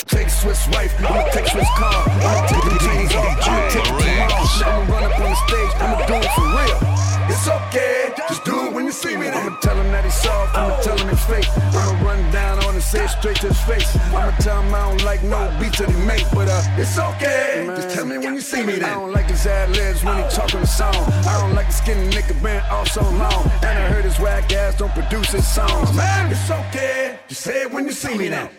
take 0.07 0.29
Swiss 0.29 0.67
wife, 0.69 0.93
I'ma 1.03 1.23
take 1.33 1.47
Swiss 1.47 1.67
car, 1.75 2.07
I'ma 2.07 2.47
take 2.47 2.63
the 2.63 2.79
jeans, 2.79 3.11
I'ma 3.13 3.35
take 3.43 3.73
the 3.73 3.83
tomorrow, 3.83 4.39
I'ma 4.63 4.93
run 4.93 5.03
up 5.03 5.19
on 5.19 5.29
the 5.29 5.35
stage, 5.35 5.73
I'ma 5.83 6.05
do 6.07 6.15
it 6.15 6.31
for 6.31 6.47
real. 6.47 6.79
It's 7.27 7.47
okay, 7.47 8.13
just 8.29 8.45
do 8.45 8.67
it 8.67 8.73
when 8.73 8.85
you 8.85 8.93
see 8.93 9.17
me. 9.17 9.27
I'ma 9.27 9.57
tell 9.59 9.75
him 9.75 9.91
that 9.91 10.05
he's 10.05 10.13
soft, 10.13 10.57
I'ma 10.57 10.79
tell 10.79 10.97
him 10.97 11.09
it's 11.09 11.25
fake, 11.25 11.49
I'ma 11.57 12.07
run 12.07 12.31
down 12.31 12.50
say 12.91 13.05
it 13.05 13.09
straight 13.09 13.37
to 13.37 13.47
his 13.47 13.61
face. 13.61 13.95
I'ma 14.11 14.35
tell 14.39 14.61
him 14.61 14.75
I 14.75 14.89
don't 14.89 15.03
like 15.05 15.23
no 15.23 15.39
beats 15.61 15.79
that 15.79 15.89
he 15.89 15.95
make, 16.05 16.25
but 16.31 16.49
uh, 16.49 16.61
it's 16.75 16.99
okay. 16.99 17.63
Just 17.67 17.95
tell 17.95 18.05
me 18.05 18.17
when 18.17 18.33
you 18.35 18.41
see 18.41 18.63
me 18.65 18.73
then. 18.73 18.83
I 18.83 18.93
don't 18.95 19.13
like 19.13 19.29
his 19.29 19.45
ad 19.47 19.69
libs 19.69 20.03
when 20.03 20.21
he 20.21 20.29
talking 20.29 20.59
the 20.59 20.67
song. 20.67 20.95
I 21.25 21.39
don't 21.39 21.55
like 21.55 21.67
the 21.67 21.73
skinny 21.73 22.09
nigga 22.09 22.35
been 22.43 22.61
all 22.69 22.85
so 22.85 23.01
long. 23.01 23.43
And 23.63 23.79
I 23.79 23.87
heard 23.87 24.03
his 24.03 24.19
whack 24.19 24.51
ass 24.51 24.75
don't 24.77 24.93
produce 24.93 25.31
his 25.31 25.47
songs. 25.47 25.93
Man, 25.95 26.31
it's 26.31 26.51
okay, 26.51 27.17
just 27.29 27.41
say 27.41 27.61
it 27.61 27.71
when 27.71 27.85
you 27.85 27.93
see 27.93 28.17
me 28.17 28.27
then. 28.27 28.49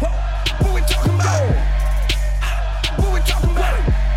What 0.00 0.74
we 0.74 0.80
talking 0.80 1.14
about? 1.14 1.54
What 2.98 3.14
we 3.14 3.20
talking 3.20 3.50
about? 3.50 4.07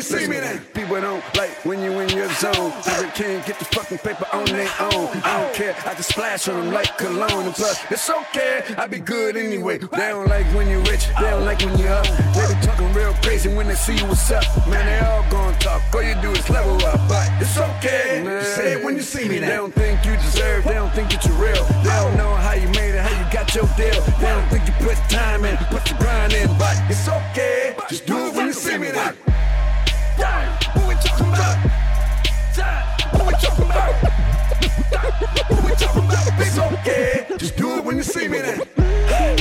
You 0.00 0.18
see 0.18 0.26
me 0.26 0.40
then. 0.40 0.58
People 0.72 0.98
don't 1.00 1.22
like 1.36 1.50
when 1.64 1.82
you 1.82 1.92
in 2.00 2.08
your 2.10 2.32
zone. 2.34 2.72
They 2.86 3.10
can't 3.12 3.44
get 3.44 3.58
the 3.58 3.66
fucking 3.66 3.98
paper 3.98 4.26
on 4.32 4.46
their 4.46 4.70
own. 4.80 5.08
I 5.24 5.42
don't 5.42 5.54
care, 5.54 5.76
I 5.84 5.92
can 5.94 6.02
splash 6.02 6.48
on 6.48 6.56
them 6.58 6.72
like 6.72 6.96
cologne. 6.96 7.44
And 7.44 7.54
plus, 7.54 7.78
it's 7.90 8.08
okay, 8.08 8.62
I 8.78 8.86
be 8.86 8.98
good 8.98 9.36
anyway. 9.36 9.78
They 9.78 10.08
don't 10.08 10.28
like 10.28 10.46
when 10.54 10.68
you're 10.68 10.82
rich, 10.84 11.06
they 11.18 11.30
don't 11.30 11.44
like 11.44 11.60
when 11.60 11.76
you're 11.78 11.92
up. 11.92 12.06
They 12.06 12.48
be 12.48 12.66
talking 12.66 12.92
real 12.94 13.12
crazy 13.22 13.52
when 13.52 13.68
they 13.68 13.74
see 13.74 13.96
you 13.96 14.06
what's 14.06 14.30
up. 14.30 14.44
Man, 14.66 14.86
they 14.86 15.06
all 15.06 15.24
gonna 15.30 15.58
talk, 15.58 15.82
all 15.94 16.02
you 16.02 16.14
do 16.22 16.30
is 16.30 16.48
level 16.48 16.76
up. 16.86 17.00
But 17.06 17.28
it's 17.40 17.58
okay, 17.58 18.22
just 18.24 18.56
say 18.56 18.72
it 18.74 18.84
when 18.84 18.96
you 18.96 19.02
see 19.02 19.28
me 19.28 19.38
then. 19.38 19.48
They 19.50 19.56
don't 19.56 19.74
think 19.74 20.04
you 20.06 20.16
deserve, 20.16 20.64
they 20.64 20.74
don't 20.74 20.92
think 20.94 21.10
that 21.10 21.24
you're 21.26 21.36
real. 21.36 21.64
They 21.84 21.96
don't 22.00 22.16
know 22.16 22.34
how 22.34 22.54
you 22.54 22.68
made 22.68 22.94
it, 22.94 23.00
how 23.00 23.12
you 23.12 23.32
got 23.32 23.54
your 23.54 23.68
deal. 23.76 24.00
They 24.16 24.32
don't 24.32 24.48
think 24.48 24.66
you 24.66 24.72
put 24.80 24.96
time 25.10 25.44
in, 25.44 25.56
put 25.68 25.84
the 25.84 25.94
grind 26.00 26.32
in. 26.32 26.48
But 26.56 26.80
it's 26.88 27.06
okay, 27.06 27.76
just 27.90 28.06
do 28.06 28.16
it 28.28 28.34
when 28.34 28.46
you 28.46 28.54
see 28.54 28.78
me 28.78 28.90
then. 28.90 29.14
Just 37.38 37.56
do 37.56 37.78
it 37.78 37.84
when 37.84 37.96
you 37.96 38.02
see 38.02 38.28
me 38.28 38.38
then. 38.38 38.58
DJ 38.58 39.39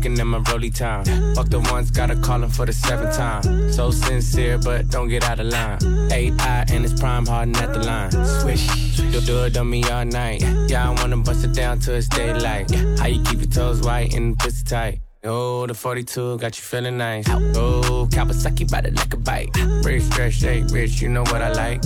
looking 0.00 0.18
at 0.18 0.26
my 0.26 0.38
rolly 0.50 0.70
time. 0.70 1.04
Fuck 1.34 1.50
the 1.50 1.60
ones, 1.60 1.90
gotta 1.90 2.16
call 2.16 2.42
him 2.42 2.48
for 2.48 2.64
the 2.64 2.72
seventh 2.72 3.14
time. 3.16 3.70
So 3.70 3.90
sincere, 3.90 4.56
but 4.56 4.88
don't 4.88 5.08
get 5.08 5.24
out 5.24 5.40
of 5.40 5.46
line. 5.46 5.78
Eye 6.10 6.64
and 6.72 6.84
it's 6.84 6.98
prime 6.98 7.26
harden 7.26 7.54
at 7.56 7.74
the 7.74 7.80
line. 7.80 8.10
Swish, 8.40 8.66
do 8.96 9.20
do 9.20 9.44
it 9.44 9.56
on 9.58 9.68
me 9.68 9.84
all 9.90 10.06
night. 10.06 10.40
Yeah, 10.68 10.88
I 10.88 10.94
wanna 10.94 11.18
bust 11.18 11.44
it 11.44 11.52
down 11.52 11.80
till 11.80 11.94
it's 11.94 12.08
daylight. 12.08 12.70
How 12.98 13.08
you 13.08 13.22
keep 13.24 13.40
your 13.40 13.50
toes 13.50 13.82
white 13.82 14.14
and 14.14 14.38
pussy 14.38 14.64
tight? 14.64 15.00
Oh, 15.22 15.66
the 15.66 15.74
42 15.74 16.38
got 16.38 16.56
you 16.56 16.62
feeling 16.62 16.96
nice. 16.96 17.28
Oh, 17.28 18.08
Kawasaki 18.10 18.70
bite 18.70 18.86
it 18.86 18.94
like 18.94 19.12
a 19.12 19.18
bite. 19.18 19.50
Rich, 19.84 20.04
stretch, 20.04 20.34
shake, 20.34 20.64
rich, 20.70 21.02
you 21.02 21.10
know 21.10 21.24
what 21.24 21.42
I 21.42 21.52
like. 21.52 21.82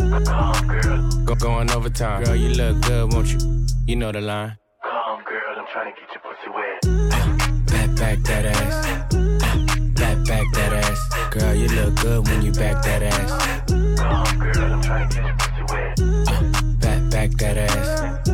Go 1.25 1.35
going 1.35 1.69
overtime. 1.73 2.23
Girl, 2.23 2.37
you 2.37 2.51
look 2.51 2.81
good, 2.83 3.13
won't 3.13 3.33
you? 3.33 3.67
You 3.89 3.97
know 3.97 4.13
the 4.13 4.21
line. 4.21 4.57
Back, 8.15 8.23
that 8.27 8.47
ass. 8.47 9.15
Back, 9.95 10.25
back 10.29 10.47
that 10.53 10.73
ass. 10.73 11.35
Girl, 11.35 11.53
you 11.53 11.67
look 11.67 11.97
good 11.97 12.29
when 12.29 12.43
you 12.43 12.53
back 12.53 12.81
that 12.85 13.03
ass. 13.03 13.71
Girl, 13.73 14.73
I'm 14.73 14.89
back, 14.89 15.11
back 15.13 15.37
that 15.41 15.99
ass. 15.99 16.01
Uh, 16.29 16.63
back, 16.79 17.11
back 17.11 17.31
that 17.33 17.57
ass. 17.59 18.34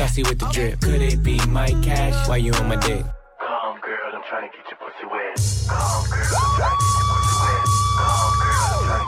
Saucy 0.00 0.22
with 0.22 0.38
the 0.38 0.46
drip. 0.46 0.80
Could 0.80 1.02
it 1.02 1.22
be 1.22 1.38
my 1.48 1.68
cash? 1.82 2.26
Why 2.26 2.38
you 2.38 2.54
on 2.54 2.68
my 2.68 2.76
dick? 2.76 3.04
Come, 3.38 3.80
girl, 3.82 4.14
I'm 4.14 4.22
trying 4.30 4.48
to 4.50 4.56
get 4.56 4.64
your 4.70 4.78
pussy 4.80 5.04
wet. 5.04 5.36
Come, 5.68 6.08
girl, 6.08 6.40
I'm 6.40 6.56
trying 6.56 6.72
to 6.72 6.80
get 6.80 6.96
your 6.96 7.04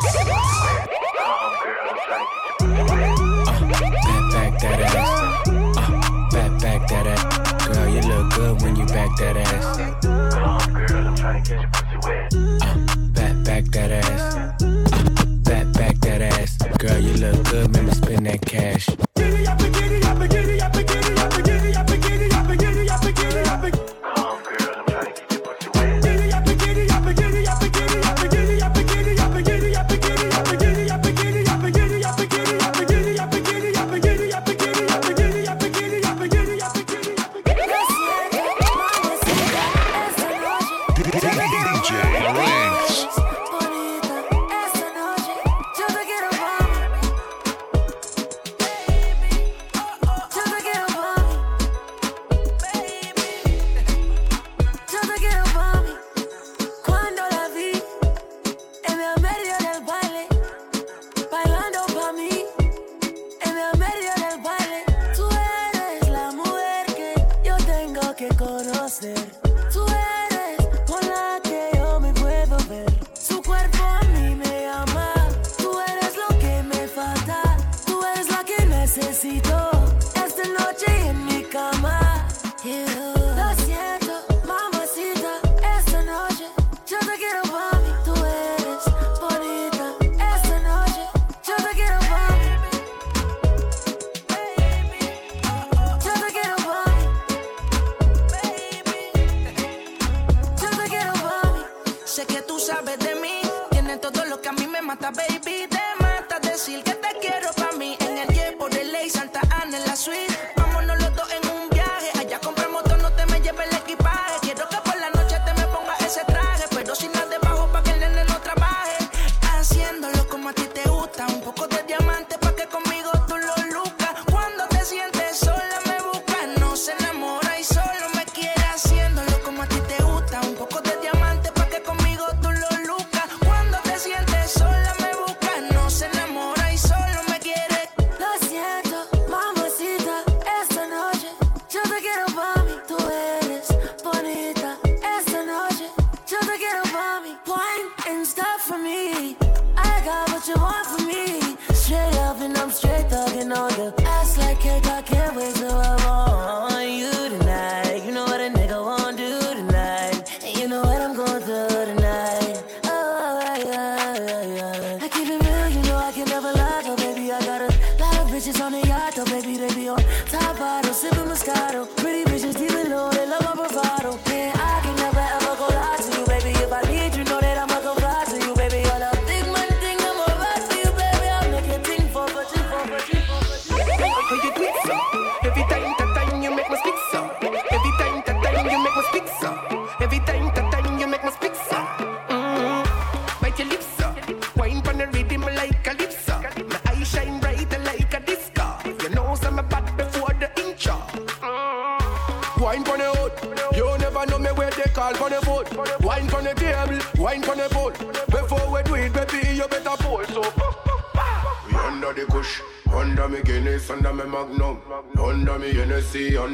pussy 0.04 0.20
wet. 0.28 0.92
Come, 1.16 1.54
girl, 1.64 1.88
I'm 1.88 1.96
trying 2.04 2.28
to 2.28 2.36
get 2.36 2.44
your 2.44 2.52
pussy 2.60 2.84
wet. 2.92 3.16
Come, 3.16 3.72
girl, 3.72 4.12
I'm 4.12 4.36
trying 4.36 4.52
to 4.52 4.52
get 4.52 4.52
your 4.52 4.52
pussy 4.52 4.52
wet. 4.52 4.52
Uh, 4.52 4.52
back, 4.52 4.52
back 4.52 4.60
that 4.60 4.80
ass. 4.84 5.48
Uh, 5.48 6.28
back, 6.30 6.52
back 6.60 6.80
that 6.90 7.06
ass. 7.06 7.24
Girl, 7.66 7.88
you 7.88 8.02
look 8.02 8.26
good 8.34 8.54
when 8.60 8.76
you 8.76 8.84
back 8.84 9.10
that 9.16 9.36
ass. 9.38 9.64
Come, 10.34 10.72
girl, 10.74 11.06
I'm 11.08 11.16
trying 11.16 11.42
to 11.42 11.48
get 11.48 11.60
your 11.62 11.70
pussy 11.72 11.96
wet. 12.04 12.34
Uh, 12.36 12.76
back, 13.14 13.34
back 13.46 13.64
that 13.72 13.90
ass. 13.92 14.34
Uh, 14.36 14.68
back, 15.42 15.72
back 15.72 15.96
that 16.00 16.20
ass. 16.20 16.58
Girl, 16.76 16.98
you 16.98 17.14
look 17.14 17.44
good, 17.48 17.72
make 17.72 17.84
me 17.84 17.92
spend 17.92 18.26
that 18.26 18.42
cash. 18.42 18.90
Que 68.28 68.36
conocer. 68.36 69.41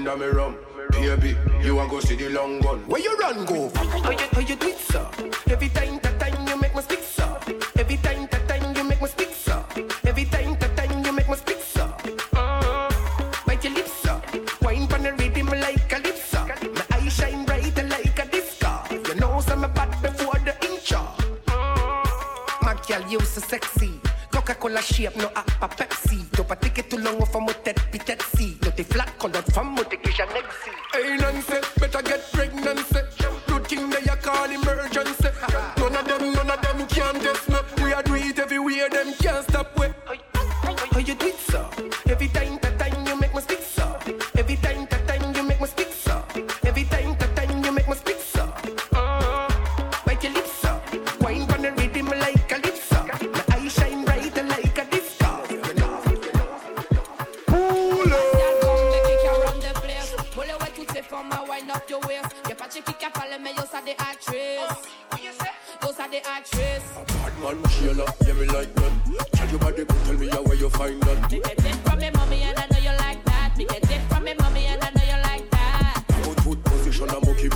under 0.09 0.27
me 0.27 0.33
rum. 0.33 0.57
Baby, 0.93 1.37
you 1.63 1.79
a 1.79 1.87
go 1.87 2.01
see 2.01 2.17
the 2.17 2.31
long 2.31 2.61
gun. 2.61 2.79
Where 2.87 3.01
you 3.01 3.17
run 3.19 3.45
go? 3.45 3.71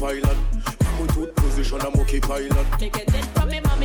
violent. 0.03 0.39
I'm 0.85 1.09
a 1.09 1.13
good 1.13 1.37
position, 1.37 1.81
I'm 1.81 1.95
okay 2.01 2.19
pilot. 2.19 2.67
Make 2.81 2.97
a 2.97 3.05
dead 3.05 3.25
from 3.35 3.49
me, 3.51 3.61
mama. 3.61 3.82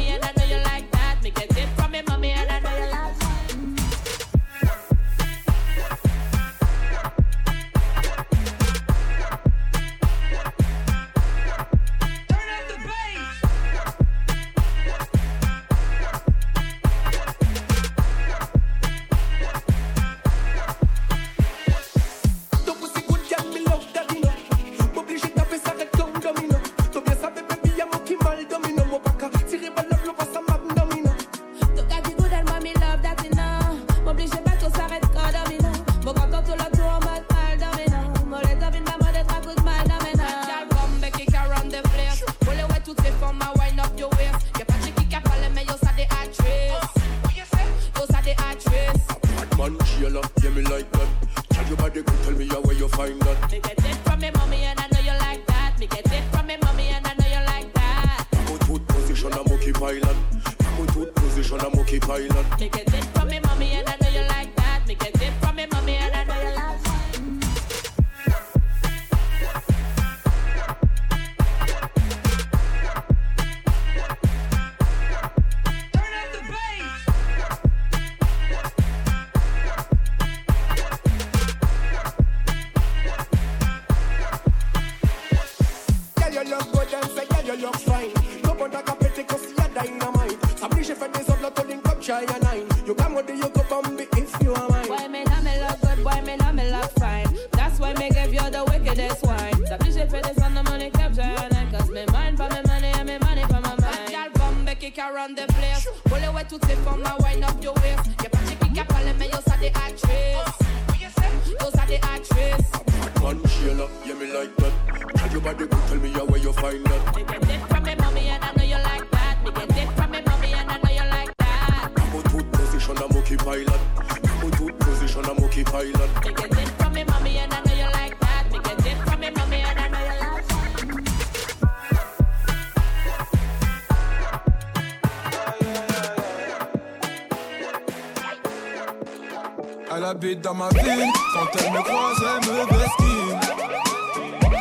ma 140.54 140.70
ville. 140.70 141.12
Quand 141.34 141.48
elle 141.60 141.72
me 141.72 141.82
croise, 141.82 142.18
elle 142.22 142.50
me 142.50 142.66
bestime. 142.66 143.40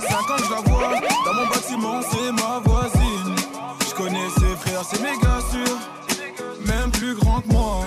5 0.08 0.30
ans 0.30 0.44
je 0.44 0.50
la 0.50 0.60
vois, 0.70 1.00
dans 1.24 1.34
mon 1.34 1.46
bâtiment, 1.46 2.00
c'est 2.10 2.32
ma 2.32 2.60
voisine. 2.64 3.36
Je 3.88 3.94
connais 3.94 4.28
ses 4.38 4.56
frères, 4.56 4.82
c'est 4.88 5.00
méga 5.00 5.38
sûr. 5.50 5.76
Même 6.66 6.90
plus 6.90 7.14
grand 7.14 7.40
que 7.40 7.48
moi. 7.48 7.86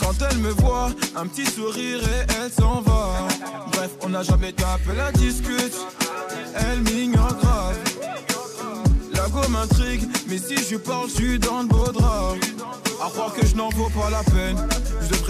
Quand 0.00 0.14
elle 0.30 0.38
me 0.38 0.50
voit, 0.50 0.90
un 1.16 1.26
petit 1.26 1.46
sourire 1.46 2.00
et 2.00 2.26
elle 2.42 2.52
s'en 2.52 2.80
va. 2.80 3.08
Bref, 3.72 3.90
on 4.02 4.08
n'a 4.10 4.22
jamais 4.22 4.52
tapé 4.52 4.94
la 4.96 5.12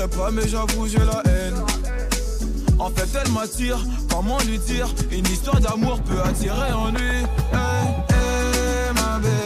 pas, 0.08 0.30
mais 0.30 0.46
j'avoue, 0.48 0.86
j'ai 0.88 0.98
la 0.98 1.22
haine. 1.30 1.54
En 2.78 2.90
fait, 2.90 3.08
elle 3.20 3.32
m'attire, 3.32 3.78
comment 4.10 4.38
lui 4.46 4.58
dire? 4.58 4.88
Une 5.10 5.26
histoire 5.26 5.60
d'amour 5.60 6.00
peut 6.02 6.20
attirer 6.24 6.72
en 6.72 6.90
lui. 6.90 7.16
Hey, 7.52 7.88
hey, 8.10 8.92
ma 8.94 9.18
belle. 9.18 9.45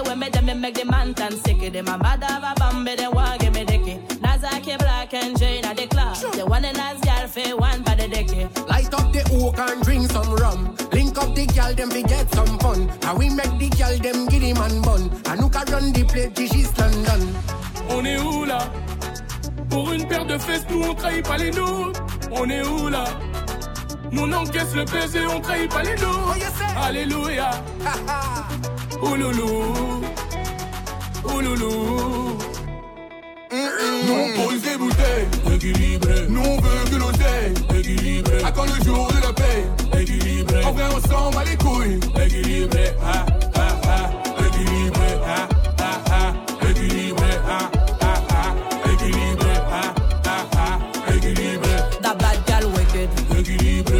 Wicked. 0.00 0.08
Anyway, 0.08 0.14
me 0.16 0.28
them 0.30 0.46
me 0.46 0.54
make 0.54 0.74
the 0.74 0.84
man 0.84 1.14
tan 1.14 1.32
sick. 1.32 1.72
Them 1.72 1.88
a 1.88 1.98
mad 1.98 2.22
have 2.22 2.42
a 2.42 2.54
bambi, 2.58 2.96
they 2.96 3.08
want 3.08 3.40
give 3.40 3.54
me 3.54 3.64
dicky. 3.64 3.96
Nazaki 4.20 4.78
black 4.78 5.14
and 5.14 5.38
Jane 5.38 5.64
at 5.64 5.76
the 5.76 5.86
club. 5.86 6.16
The 6.16 6.46
one 6.46 6.64
and 6.64 6.78
as 6.78 7.00
gal 7.00 7.26
for 7.26 7.56
one 7.56 7.82
by 7.82 7.94
the 7.94 8.08
dicky. 8.08 8.48
Light 8.66 8.92
up 8.94 9.12
the 9.12 9.22
oak 9.32 9.58
and 9.58 9.82
drink 9.82 10.10
some 10.10 10.32
rum. 10.34 10.76
Link 10.92 11.18
up 11.18 11.34
the 11.34 11.46
gal, 11.46 11.74
them 11.74 11.88
we 11.90 12.02
get 12.02 12.32
some 12.34 12.58
fun. 12.58 12.88
And 13.02 13.18
we 13.18 13.28
make 13.30 13.58
the 13.58 13.68
gal, 13.70 13.96
them 13.98 14.26
giddy 14.26 14.52
man 14.54 14.82
bun. 14.82 15.10
And 15.26 15.40
who 15.40 15.50
can 15.50 15.66
run 15.72 15.92
the 15.92 16.04
place, 16.04 16.30
this 16.34 16.54
is 16.54 16.78
London. 16.78 17.34
On 17.90 18.04
est 18.04 18.18
où 18.18 18.44
là 18.44 18.70
Pour 19.70 19.92
une 19.92 20.06
paire 20.06 20.26
de 20.26 20.38
fesses, 20.38 20.66
nous 20.70 20.82
on 20.82 20.94
trahit 20.94 21.26
pas 21.26 21.38
les 21.38 21.50
nôtres. 21.50 22.00
On 22.30 22.48
est 22.48 22.62
où 22.62 22.88
là 22.88 23.04
Nous 24.12 24.22
on 24.22 24.32
encaisse 24.32 24.74
le 24.74 24.84
baiser, 24.84 25.26
on 25.26 25.40
trahit 25.40 25.70
pas 25.70 25.82
les 25.82 25.96
nôtres. 25.96 26.36
Oh, 26.38 26.82
Alléluia. 26.84 27.50
Ouloulou. 29.02 30.02
Ouloulou. 31.24 32.38
Nous 33.50 34.14
on 34.14 34.42
pose 34.42 34.62
des 34.62 34.76
bouteilles, 34.76 35.54
équilibré. 35.54 36.26
Nous 36.28 36.40
on 36.40 36.60
veut 36.60 36.90
que 36.90 36.96
l'oseille, 36.96 37.54
équilibré. 37.78 38.42
À 38.44 38.52
quand 38.52 38.64
le 38.64 38.84
jour 38.84 39.08
de 39.08 39.26
la 39.26 39.32
paix, 39.32 40.00
équilibré. 40.00 40.60
On 40.66 40.72
vient 40.72 40.88
ensemble 40.90 41.36
à 41.38 41.44
les 41.44 41.56
couilles, 41.56 42.00
équilibré. 42.24 42.92
Ah, 43.04 43.26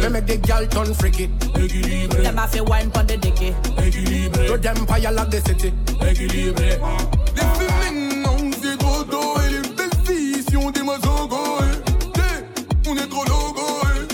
We 0.09 0.13
make 0.13 0.25
the 0.25 0.37
gal 0.37 0.65
turn 0.65 0.91
freaky. 0.95 1.29
Équilibré. 1.53 2.23
Them 2.23 2.37
have 2.37 2.51
to 2.51 2.63
wine 2.63 2.89
pon 2.89 3.05
the 3.05 3.15
dicky. 3.15 3.53
Équilibré. 3.77 4.47
To 4.47 4.57
them 4.57 4.87
fire 4.87 5.11
like 5.11 5.29
the 5.29 5.39
city. 5.45 5.71
Équilibré. 6.01 6.79
Les 7.35 7.43
féminines, 7.59 8.23
non, 8.23 8.49
c'est 8.59 8.77
trop 8.79 9.03
tôt. 9.03 9.39
Et 9.41 9.51
les 9.51 9.61
belles 9.75 9.99
filles, 10.05 10.43
si 10.49 10.57
on 10.57 10.71
des 10.71 10.81
mazogos. 10.81 11.59
On 12.87 12.97
est 12.97 13.07
trop 13.07 13.23
logo. 13.25 13.61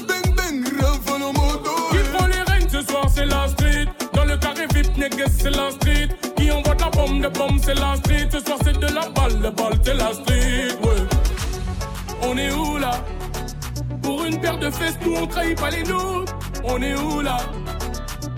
Bang 0.06 0.36
bang, 0.36 0.82
rafale 0.82 1.24
en 1.24 1.32
moto. 1.32 1.72
Qui 1.91 1.98
prend 2.12 2.28
les 2.28 2.41
règnes 2.41 2.70
ce 2.70 2.82
soir, 2.82 3.10
c'est 3.14 3.26
la 3.26 3.48
street. 3.48 3.88
Dans 4.14 4.26
le 4.26 4.36
carré 4.36 4.68
VIP, 4.74 4.98
négues, 4.98 5.26
c'est 5.38 5.50
la 5.50 5.72
street. 5.72 6.10
Qui 6.36 6.52
envoie 6.52 6.76
de 6.76 6.82
la 6.82 6.89
bombe, 6.89 7.22
de 7.22 7.30
bombe, 7.30 7.60
c'est 7.64 7.76
la 7.76 7.96
street. 7.96 8.28
Ce 8.34 8.41
soir, 8.41 8.58
c'est 8.66 8.78
de 8.78 8.88
la 8.88 9.08
balle, 9.16 9.39
de 9.39 9.50
balle, 9.50 9.80
c'est 9.82 9.93
la 9.93 10.12
street. 10.12 10.76
Ouais. 10.84 11.08
On 12.22 12.38
est 12.38 12.52
où 12.52 12.78
là? 12.80 12.91
Une 14.28 14.40
paire 14.40 14.58
de 14.58 14.70
fesses, 14.72 14.98
nous 15.06 15.16
on 15.16 15.28
trahit 15.28 15.60
pas 15.60 15.70
les 15.70 15.84
nôtres. 15.84 16.36
On 16.64 16.82
est 16.82 16.96
où 16.96 17.22
là? 17.22 17.38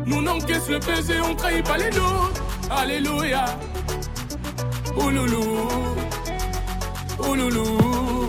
Nous 0.06 0.18
on 0.18 0.28
encaisse 0.28 0.70
le 0.70 0.80
baiser, 0.80 1.22
on 1.22 1.34
trahit 1.36 1.66
pas 1.66 1.78
les 1.78 1.90
nôtres. 1.92 2.44
Alléluia. 2.70 3.46
Ouloulou. 4.98 5.68
Ouloulou. 7.20 8.27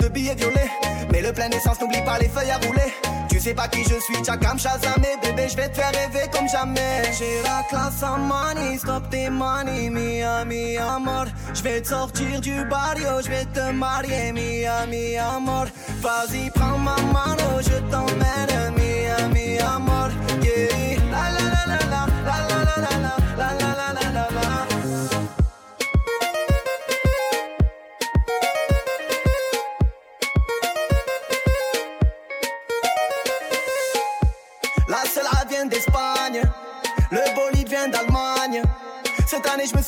De 0.00 0.08
billets 0.08 0.34
violets. 0.34 0.70
Mais 1.12 1.20
le 1.22 1.32
plein 1.32 1.48
d'essence, 1.48 1.80
n'oublie 1.80 2.02
pas 2.02 2.18
les 2.18 2.28
feuilles 2.28 2.50
à 2.50 2.58
rouler. 2.58 2.92
Tu 3.28 3.40
sais 3.40 3.54
pas 3.54 3.68
qui 3.68 3.82
je 3.84 4.00
suis, 4.00 4.24
Chakam 4.24 4.58
Shazamé. 4.58 5.08
Bébé, 5.22 5.48
je 5.48 5.56
vais 5.56 5.68
te 5.68 5.76
faire 5.76 5.92
rêver 5.92 6.28
comme 6.32 6.48
jamais. 6.48 7.02
J'ai 7.18 7.42
la 7.42 7.62
classe 7.68 8.02
en 8.02 8.18
money, 8.18 8.78
stop 8.78 9.08
tes 9.10 9.30
money, 9.30 9.90
mi 9.90 10.22
ami 10.22 10.76
amor. 10.76 11.26
Je 11.54 11.62
vais 11.62 11.80
te 11.80 11.88
sortir 11.88 12.40
du 12.40 12.64
barrio, 12.64 13.20
je 13.24 13.28
vais 13.28 13.44
te 13.46 13.70
marier, 13.72 14.32
mi 14.32 14.64
ami 14.66 15.16
amor. 15.16 15.66
Vas-y, 16.00 16.50
prends 16.50 16.78
ma 16.78 16.96
mano, 17.12 17.60
je 17.60 17.78
t'emmène, 17.90 18.74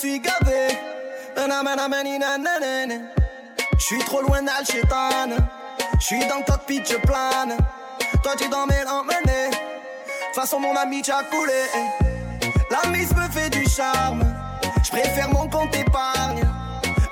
suis 0.00 0.18
gavé. 0.18 0.78
Je 3.78 3.84
suis 3.84 3.98
trop 3.98 4.22
loin 4.22 4.42
d'Alchétane. 4.42 5.36
Je 6.00 6.04
suis 6.04 6.26
dans 6.26 6.38
le 6.38 6.44
cockpit, 6.44 6.82
je 6.86 6.96
plane. 6.96 7.58
Toi, 8.22 8.32
tu 8.38 8.48
dans 8.48 8.66
mes 8.66 8.82
l'emmener. 8.84 9.50
Façon, 10.34 10.58
mon 10.58 10.74
ami, 10.74 11.02
t'as 11.02 11.24
coulé. 11.24 11.62
La 12.70 12.88
mise 12.90 13.14
me 13.14 13.28
fait 13.30 13.50
du 13.50 13.68
charme. 13.68 14.22
Je 14.82 14.90
préfère 14.90 15.28
mon 15.34 15.46
compte 15.48 15.76
épargne. 15.76 16.44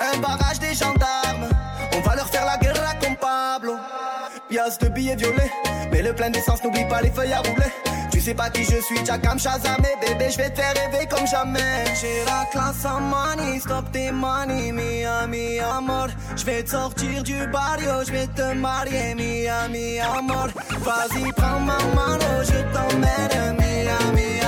Un 0.01 0.19
barrage 0.19 0.59
des 0.59 0.73
gendarmes. 0.73 1.18
Y'a 4.69 4.75
ce 4.79 4.91
billet 4.91 5.17
violet. 5.17 5.51
Mais 5.91 6.03
le 6.03 6.13
plein 6.13 6.29
d'essence, 6.29 6.63
n'oublie 6.63 6.85
pas 6.85 7.01
les 7.01 7.11
feuilles 7.11 7.33
à 7.33 7.39
rouler. 7.39 7.73
Tu 8.11 8.21
sais 8.21 8.35
pas 8.35 8.51
qui 8.51 8.65
je 8.65 8.77
suis, 8.83 9.03
Jackam 9.05 9.39
Shazam 9.39 9.81
bébé, 9.81 10.27
je 10.31 10.37
vais 10.37 10.51
te 10.51 10.61
faire 10.61 10.75
rêver 10.75 11.07
comme 11.07 11.27
jamais. 11.27 11.85
J'ai 11.99 12.25
la 12.27 12.45
classe 12.53 12.85
en 12.85 13.01
money, 13.01 13.61
stop 13.61 13.91
tes 13.93 14.11
money, 14.13 14.73
mi 14.73 15.05
ami 15.05 15.59
amor. 15.61 16.09
Je 16.37 16.45
vais 16.45 16.63
te 16.63 16.71
sortir 16.71 17.23
du 17.23 17.47
barrio, 17.47 18.05
je 18.07 18.13
vais 18.13 18.27
te 18.27 18.53
marier, 18.55 19.15
mi 19.15 19.47
ami 19.49 20.01
amor. 20.01 20.49
Vas-y, 20.81 21.33
prends 21.33 21.61
ma 21.61 21.79
mano, 21.95 22.43
je 22.43 22.61
t'emmène, 22.75 23.57
mi 23.57 23.89
ami 23.89 24.41
amor. 24.41 24.48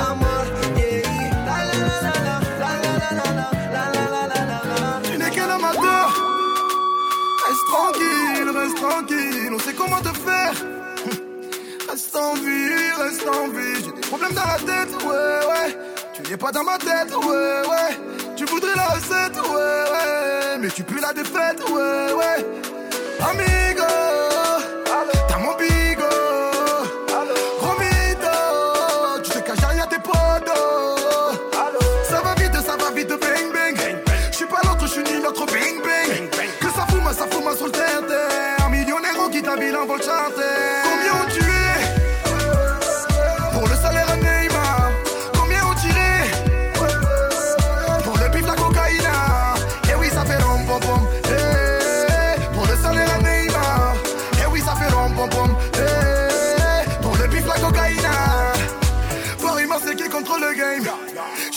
Tranquille, 8.81 9.53
on 9.53 9.59
sait 9.59 9.75
comment 9.75 10.01
te 10.01 10.13
faire. 10.19 10.53
Reste 11.91 12.17
en 12.17 12.35
vie, 12.35 12.93
reste 12.99 13.27
en 13.27 13.49
vie. 13.49 13.85
J'ai 13.85 13.93
des 13.93 14.01
problèmes 14.09 14.33
dans 14.33 14.45
la 14.45 14.59
tête, 14.59 14.95
ouais, 15.03 15.41
ouais. 15.51 15.77
Tu 16.15 16.31
n'es 16.31 16.37
pas 16.37 16.53
dans 16.53 16.63
ma 16.63 16.79
tête, 16.79 17.15
ouais, 17.17 17.69
ouais. 17.71 17.93
Tu 18.37 18.45
voudrais 18.45 18.77
la 18.77 18.89
recette, 18.89 19.37
ouais, 19.37 19.83
ouais. 19.93 20.59
Mais 20.61 20.69
tu 20.69 20.85
pues 20.85 21.01
la 21.01 21.13
défaite, 21.13 21.61
ouais, 21.69 22.13
ouais. 22.21 22.47
Amigo, 23.21 23.83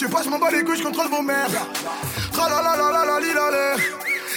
Je 0.04 0.10
sais 0.10 0.14
pas, 0.14 0.22
je 0.22 0.30
m'en 0.30 0.38
bats 0.38 0.52
les 0.52 0.66
couilles, 0.66 0.78
je 0.78 0.84
contrôle 0.84 1.08
vos 1.08 1.22
mères 1.22 1.48
Tra 2.34 2.50
la 2.50 2.62
la 2.62 2.76
la 2.76 2.92
la 2.92 3.06
la 3.06 3.52
la. 3.52 3.76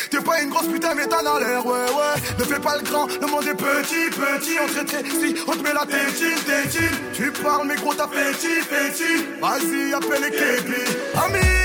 T'es 0.08 0.20
pas 0.20 0.40
une 0.40 0.50
grosse 0.50 0.68
putain 0.68 0.94
mais 0.94 1.08
t'en 1.08 1.18
as 1.18 1.40
l'air, 1.40 1.66
ouais 1.66 1.72
ouais. 1.72 2.22
Ne 2.38 2.44
fais 2.44 2.60
pas 2.60 2.76
le 2.76 2.84
grand, 2.84 3.08
le 3.08 3.26
monde 3.26 3.48
est 3.48 3.54
petit, 3.54 4.08
petit. 4.10 4.58
On 4.62 4.68
te 4.68 4.86
traite, 4.86 5.06
si 5.10 5.34
on 5.44 5.52
te 5.56 5.62
met 5.64 5.72
la 5.72 5.84
tétine, 5.84 6.38
tétine. 6.46 6.96
Tu 7.12 7.32
parles 7.42 7.66
mais 7.66 7.74
gros 7.74 7.94
t'as 7.94 8.06
féti, 8.06 8.60
féti 8.62 9.24
Vas-y 9.40 9.92
appelle 9.92 10.22
les 10.22 10.30
képis 10.30 10.96
Amigo 11.16 11.55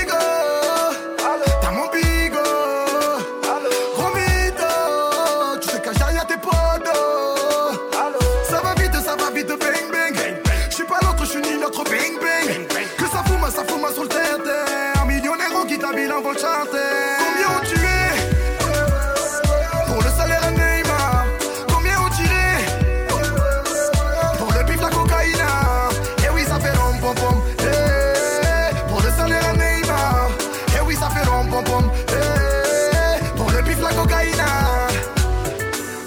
chanter. 16.38 16.92
Combien 17.18 17.48
ont 17.56 17.64
tué 17.64 18.00
pour 19.86 20.02
le 20.02 20.10
salaire 20.10 20.42
à 20.44 20.50
Neymar, 20.50 21.26
combien 21.68 22.00
ont 22.00 22.10
tiré 22.10 22.48
Pour 24.38 24.52
le 24.52 24.62
bif, 24.64 24.80
la 24.80 24.88
cocaïne 24.90 25.46
Eh 26.24 26.30
oui, 26.34 26.42
ça 26.44 26.58
fait 26.60 26.72
rom 26.76 26.98
pom 27.00 27.14
pom. 27.14 27.42
Eh, 27.60 28.88
Pour 28.88 29.02
le 29.02 29.10
salaire 29.10 29.44
à 29.48 29.52
Neymar. 29.52 30.28
Eh 30.76 30.80
oui, 30.86 30.94
ça 30.96 31.08
fait 31.10 31.26
rom 31.28 31.48
pom 31.48 31.64
pom. 31.64 31.90
Eh, 32.08 33.36
Pour 33.36 33.50
le 33.50 33.62
bif, 33.62 33.80
la 33.82 33.92
cocaïne 33.92 34.44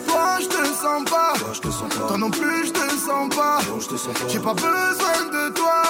Toi, 0.08 0.38
je 0.42 0.48
te 0.48 0.66
sens 0.74 1.04
pas. 1.10 1.34
Toi 2.08 2.18
non 2.18 2.30
plus, 2.32 2.68
je 2.68 2.72
te 2.72 2.90
sens 2.98 3.30
pas. 3.36 3.60
J'ai 4.28 4.40
pas 4.40 4.54
besoin 4.54 5.20
de 5.32 5.50
toi 5.54 5.84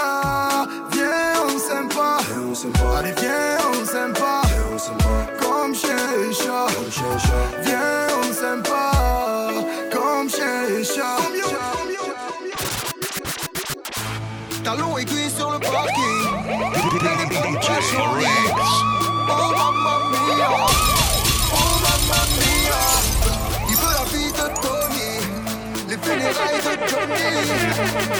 pas 2.71 2.97
Allez, 2.99 3.13
viens, 3.19 3.57
on 3.71 3.85
s'aime 3.85 4.13
pas. 4.13 4.41
Comme 5.39 5.75
chien 5.75 5.95
et 6.19 6.33
chat 6.33 6.67
Viens, 7.63 8.07
on 8.19 8.33
s'aime 8.33 8.63
pas. 8.63 9.49
Comme 9.91 10.29
chien 10.29 10.63
et 10.79 10.83
chat 10.83 11.17
Talons 14.63 14.97
aiguilles 14.97 15.29
sur 15.29 15.51
le 15.51 15.59
parking. 15.59 16.15
Rinks. 17.93 18.95
Oh 19.27 19.51
mamma 19.57 19.95
mia, 20.11 20.49
oh 21.53 21.73
mamma 21.83 22.21
mia. 22.37 22.81
Il 23.69 23.75
veut 23.75 23.93
la 23.93 24.05
vie 24.11 24.31
de 24.31 24.45
Tony, 24.61 25.13
les 25.89 25.97
funérailles 25.97 26.61
de 26.61 26.73
Johnny. 26.87 27.29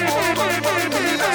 Oh 0.08 0.30
mamma 0.36 0.76
mia, 0.91 1.32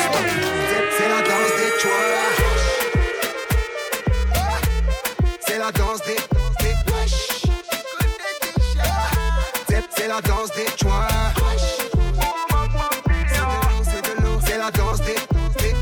la 5.73 5.79
danse 5.79 6.01
des, 6.05 6.17
C'est- 9.95 10.09
la 10.09 10.21
danse 10.21 10.51
des 10.51 10.65
la 14.59 14.71
des, 14.99 15.15
des 15.59 15.75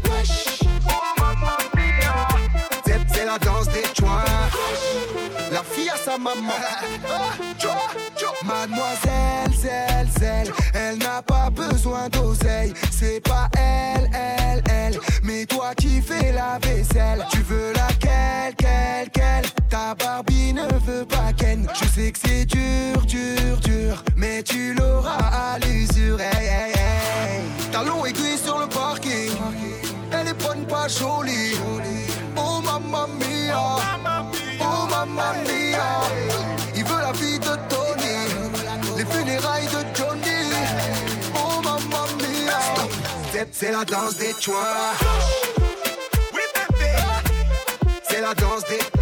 C'est- 3.12 3.24
la 3.24 3.38
danse 3.38 3.68
des. 3.68 3.82
La 5.50 5.62
fille 5.62 5.88
à 5.90 5.96
sa 5.96 6.18
maman. 6.18 6.52
Mademoiselle, 8.44 9.52
celle, 9.60 10.08
celle, 10.18 10.52
elle 10.74 10.98
n'a 10.98 11.22
pas 11.22 11.50
besoin 11.50 12.08
d'oseille. 12.08 12.72
C'est 12.90 13.20
pas 13.20 13.48
elle, 13.56 14.08
elle, 14.14 14.62
elle, 14.70 15.00
mais 15.22 15.44
toi 15.46 15.74
qui 15.76 16.00
fais 16.00 16.32
la 16.32 16.58
vaisselle. 16.62 17.26
Tu 17.30 17.38
veux 17.42 17.72
laquelle, 17.72 18.54
quelle, 18.56 19.10
quelle 19.12 19.17
Ta 19.70 19.94
Barbie 19.94 20.52
ne 20.54 20.66
veut 20.86 21.04
pas 21.04 21.32
Ken. 21.36 21.68
Je 21.74 21.84
sais 21.88 22.10
que 22.12 22.18
c'est 22.24 22.44
dur, 22.46 23.00
dur, 23.06 23.56
dur, 23.62 24.02
mais 24.16 24.42
tu 24.42 24.74
l'auras 24.74 25.18
à 25.54 25.58
l'usure. 25.58 26.18
Hey, 26.20 26.46
hey, 26.46 26.72
hey. 26.72 27.42
Talon 27.70 28.04
aiguille 28.06 28.38
sur 28.38 28.58
le 28.58 28.66
parking. 28.66 29.30
Elle 30.12 30.28
est 30.28 30.42
bonne, 30.42 30.66
pas 30.66 30.88
jolie. 30.88 31.54
Oh 32.36 32.60
mamma 32.64 33.06
mia. 33.18 33.58
Oh 34.60 34.86
mamma 34.90 35.32
mia. 35.44 36.00
Il 36.74 36.84
veut 36.84 37.00
la 37.02 37.12
vie 37.12 37.38
de 37.38 37.54
Tony. 37.68 38.96
Les 38.96 39.04
funérailles 39.04 39.66
de 39.66 39.96
Johnny. 39.96 40.50
Oh 41.34 41.60
mamma 41.62 42.06
mia. 42.18 42.58
C'est- 43.32 43.48
C'est 43.52 43.72
la 43.72 43.84
danse 43.84 44.16
des 44.16 44.34
choix. 44.40 44.94
C'est 48.08 48.20
la 48.22 48.34
danse 48.34 48.64
des. 48.68 48.97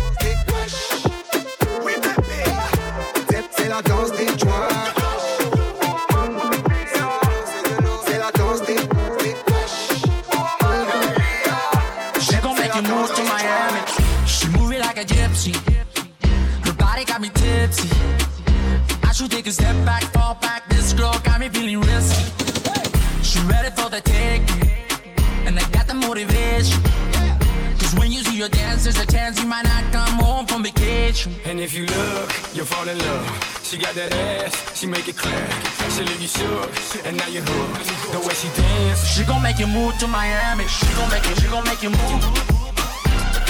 Dance, 29.27 29.37
there's 29.37 29.39
a 29.39 29.43
chance 29.43 29.43
you 29.43 29.49
might 29.49 29.65
not 29.65 29.93
come 29.93 30.19
home 30.25 30.47
from 30.47 30.63
vacation. 30.63 31.35
And 31.45 31.61
if 31.61 31.75
you 31.75 31.87
look, 31.87 32.33
you'll 32.55 32.67
fall 32.67 32.89
in 32.89 32.99
love. 32.99 33.61
She 33.63 33.79
got 33.79 33.95
that 33.95 34.13
ass, 34.15 34.79
she 34.79 34.87
make 34.87 35.09
it 35.09 35.17
clap. 35.17 35.91
She 35.91 36.03
leave 36.03 36.21
you 36.21 36.29
shook, 36.29 37.07
and 37.07 37.17
now 37.17 37.27
you're 37.29 37.43
hooked. 37.43 38.13
The 38.13 38.21
way 38.21 38.35
she 38.35 38.49
dance, 38.57 39.07
She 39.07 39.25
gon' 39.25 39.43
make 39.43 39.59
you 39.59 39.67
move 39.67 39.97
to 39.99 40.07
Miami. 40.07 40.67
She 40.67 40.87
gon' 40.95 41.11
make 41.11 41.27
you, 41.29 41.35
she 41.37 41.49
gon' 41.49 41.65
make 41.65 41.83
you 41.83 41.91
move. 41.91 42.23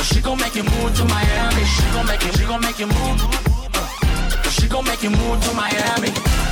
She 0.02 0.20
gon' 0.20 0.38
make 0.38 0.54
you 0.54 0.64
move 0.64 0.96
to 0.96 1.04
Miami. 1.04 1.64
She 1.64 1.82
gon' 1.92 2.06
make 2.06 2.22
you, 2.24 2.32
she 2.32 2.44
gon' 2.44 2.60
make 2.60 2.78
you 2.78 2.86
move. 2.86 3.20
She 4.50 4.68
gon' 4.68 4.84
make 4.84 5.02
you 5.02 5.10
move 5.10 5.42
to 5.44 5.52
Miami. 5.54 6.45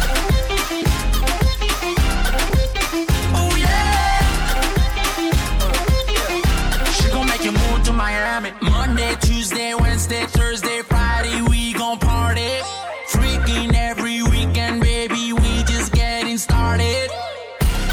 Make 7.95 8.11
you 8.11 8.17
move 8.17 8.51
to 8.51 8.51
Miami. 8.51 8.53
Monday, 8.61 9.15
Tuesday, 9.21 9.75
Wednesday, 9.75 10.27
Thursday, 10.27 10.83
Friday, 10.83 11.43
we 11.43 11.73
gon' 11.73 11.99
party. 11.99 12.61
Freaking 13.09 13.75
every 13.75 14.23
weekend, 14.23 14.81
baby, 14.81 15.33
we 15.33 15.63
just 15.65 15.93
getting 15.93 16.39
started. 16.39 17.11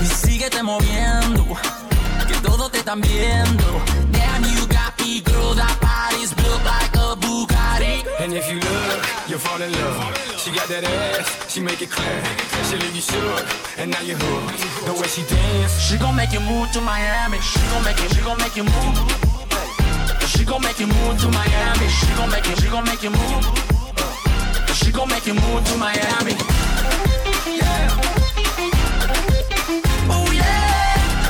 Y 0.01 0.05
síguete 0.05 0.63
moviendo, 0.63 1.45
que 2.27 2.35
todos 2.41 2.71
te 2.71 2.79
están 2.79 3.01
viendo. 3.01 3.81
Damn, 4.11 4.43
you 4.43 4.67
got 4.67 4.97
me, 4.99 5.21
girl, 5.21 5.53
that 5.55 5.77
body's 5.79 6.33
built 6.33 6.63
like 6.65 6.95
a 6.95 7.15
Bugatti. 7.15 8.03
And 8.19 8.33
if 8.33 8.49
you 8.49 8.59
look, 8.59 9.05
you'll 9.27 9.39
fall 9.39 9.61
in 9.61 9.71
love. 9.71 10.17
She 10.37 10.51
got 10.51 10.67
that 10.69 10.83
ass, 10.83 11.51
she 11.51 11.59
make 11.61 11.81
it 11.81 11.91
clear. 11.91 12.23
She 12.69 12.77
leave 12.77 12.95
you 12.95 13.01
shook, 13.01 13.45
and 13.77 13.91
now 13.91 14.01
you're 14.01 14.17
hooked. 14.17 14.85
The 14.85 14.93
way 14.93 15.07
she 15.07 15.23
dance, 15.23 15.79
She 15.79 15.97
gon' 15.97 16.15
make 16.15 16.33
you 16.33 16.39
move 16.39 16.71
to 16.71 16.81
Miami. 16.81 17.39
She 17.39 17.59
gon' 17.71 17.83
make 17.83 17.99
you, 18.01 18.09
she 18.09 18.21
gon' 18.21 18.37
make 18.39 18.55
you 18.55 18.63
move. 18.63 19.30
She 20.31 20.43
gon' 20.45 20.61
make 20.61 20.79
you 20.79 20.87
move 20.87 21.19
to 21.21 21.27
Miami. 21.29 21.87
She 21.89 22.07
gon' 22.17 22.29
make 22.29 22.45
you, 22.47 22.55
she 22.55 22.67
gon' 22.69 22.85
make 22.85 23.03
you 23.03 23.09
move. 23.11 23.43
She 24.73 24.91
gon' 24.91 25.09
make 25.09 25.25
you 25.25 25.33
move 25.33 25.63
to 25.69 25.77
Miami. 25.77 26.33
Yeah. 27.59 27.99
Oh 30.09 30.27
yeah. 30.33 31.27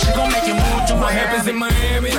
She 0.00 0.12
gon' 0.12 0.30
make 0.32 0.46
you 0.46 0.54
move 0.54 0.86
to 0.88 0.94
What 0.94 1.00
Miami. 1.00 1.20
happens 1.20 1.46
in 1.48 1.56
Miami 1.56 2.10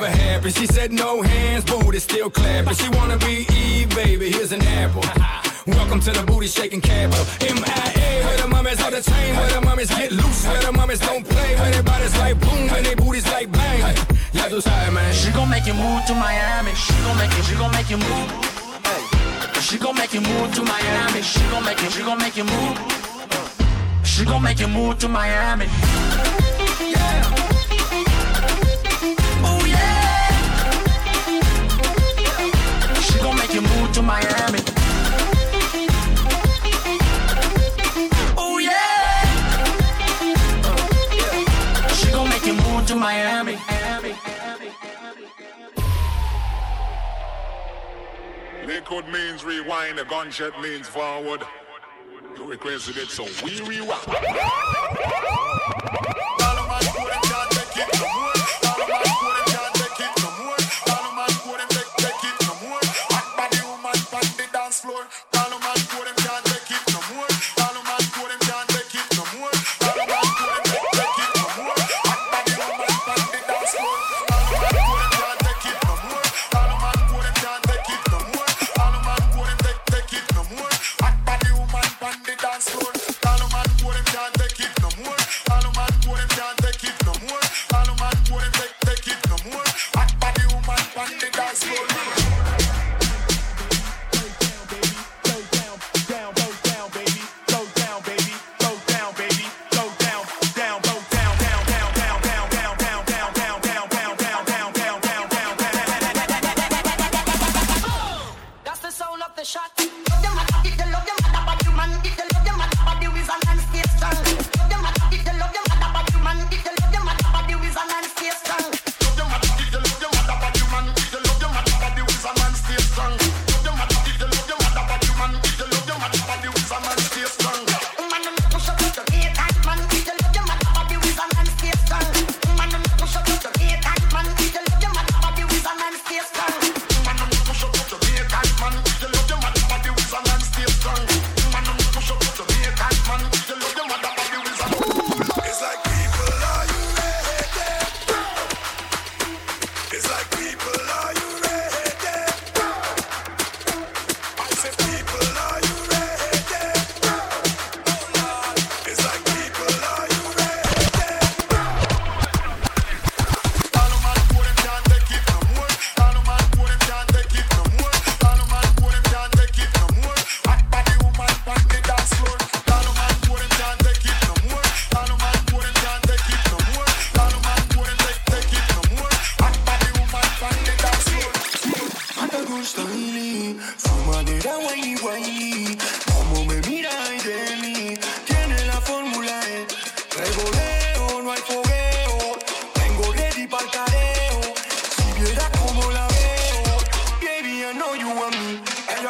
never 0.00 0.08
happens. 0.08 0.56
She 0.56 0.66
said 0.66 0.92
no 0.92 1.22
hands, 1.22 1.64
booty 1.64 1.98
still 1.98 2.30
clapping. 2.30 2.74
She 2.74 2.88
wanna 2.90 3.18
be 3.18 3.46
Eve, 3.52 3.90
baby. 3.94 4.30
Here's 4.30 4.52
an 4.52 4.62
apple. 4.62 5.02
Welcome 5.66 6.00
to 6.00 6.10
the 6.10 6.22
booty 6.22 6.46
shaking 6.46 6.80
capital. 6.80 7.24
MIA, 7.40 8.24
where 8.24 8.36
the 8.38 8.48
mummies 8.48 8.80
are 8.80 8.90
the 8.90 9.02
chain, 9.02 9.36
where 9.36 9.50
the 9.50 9.60
mummies 9.60 9.90
get 9.90 10.10
loose, 10.10 10.46
where 10.46 10.62
the 10.62 10.72
mummies 10.72 11.00
don't 11.00 11.22
play, 11.22 11.54
where 11.56 11.70
their 11.70 11.82
bodies 11.82 12.16
like 12.16 12.40
boom, 12.40 12.70
and 12.70 12.86
their 12.86 12.96
booties 12.96 13.26
like 13.26 13.52
bang. 13.52 13.94
Ya 14.32 14.48
tú 14.48 14.62
sabes, 14.62 14.90
man. 14.90 15.12
She 15.12 15.30
gon' 15.32 15.50
make 15.50 15.66
you 15.66 15.74
move 15.74 16.02
to 16.06 16.14
Miami. 16.14 16.72
She 16.74 16.94
gon' 17.04 17.16
make 17.18 17.36
you, 17.36 17.42
she 17.42 17.54
gon' 17.56 17.70
make 17.72 17.90
you 17.90 17.98
move. 17.98 18.32
She 19.60 19.76
gon' 19.76 19.96
make 19.96 20.14
you 20.14 20.22
move 20.22 20.54
to 20.54 20.62
Miami. 20.62 21.20
She 21.22 21.40
gon' 21.50 21.64
make 21.64 21.82
you, 21.82 21.90
she 21.90 22.02
gon' 22.02 22.18
make 22.18 22.36
you 22.38 22.44
move. 22.44 22.78
She 24.02 24.24
gon' 24.24 24.42
make 24.42 24.60
you 24.60 24.68
move 24.68 24.98
to 25.00 25.08
Miami. 25.08 25.66
Yeah. 26.88 27.22
Oh 29.44 29.62
yeah. 29.68 30.30
She 33.02 33.18
gon' 33.18 33.36
make 33.36 33.52
you 33.52 33.60
move 33.60 33.92
to 33.92 34.02
Miami. 34.02 34.69
Liquid 48.90 49.12
means 49.12 49.44
rewind, 49.44 50.00
a 50.00 50.04
gunshot 50.04 50.60
means 50.60 50.88
forward. 50.88 51.42
You 52.36 52.44
requested 52.44 52.96
it, 52.96 53.08
so 53.08 53.24
we 53.44 53.60
rewind. 53.60 54.00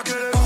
Me 0.05 0.11
Ella 0.13 0.40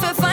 You 0.00 0.27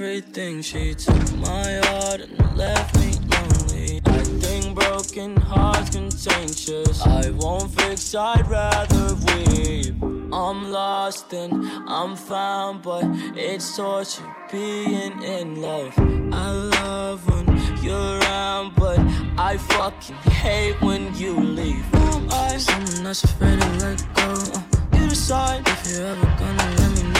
everything. 0.00 0.62
She 0.62 0.94
took 0.94 1.36
my 1.36 1.78
heart 1.84 2.20
and 2.20 2.56
left 2.56 2.96
me 2.96 3.12
lonely. 3.32 4.00
I 4.06 4.22
think 4.40 4.74
broken 4.74 5.36
hearts 5.36 5.90
contagious. 5.90 7.02
I 7.02 7.28
won't 7.30 7.70
fix, 7.78 8.14
I'd 8.14 8.48
rather 8.48 9.14
weep. 9.26 9.94
I'm 10.32 10.72
lost 10.72 11.34
and 11.34 11.52
I'm 11.86 12.16
found, 12.16 12.82
but 12.82 13.04
it's 13.36 13.76
torture 13.76 14.22
being 14.50 15.22
in 15.22 15.60
love. 15.60 15.92
I 16.32 16.50
love 16.50 17.20
when 17.28 17.46
you're 17.82 18.18
around, 18.20 18.76
but 18.76 18.98
I 19.36 19.58
fucking 19.58 20.16
hate 20.44 20.80
when 20.80 21.14
you 21.14 21.38
leave. 21.38 21.84
Am 21.94 22.26
I? 22.30 22.56
Someone 22.56 23.06
afraid 23.06 23.60
to 23.60 23.68
let 23.84 24.14
go. 24.14 24.98
You 24.98 25.08
decide 25.10 25.68
if 25.68 25.92
you're 25.92 26.06
ever 26.06 26.26
gonna 26.38 26.74
let 26.78 26.90
me 26.96 27.02
know. 27.12 27.19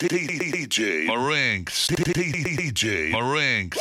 DJ 0.00 1.06
Marinx. 1.06 1.86
DJ 1.88 3.12
Marinx. 3.12 3.78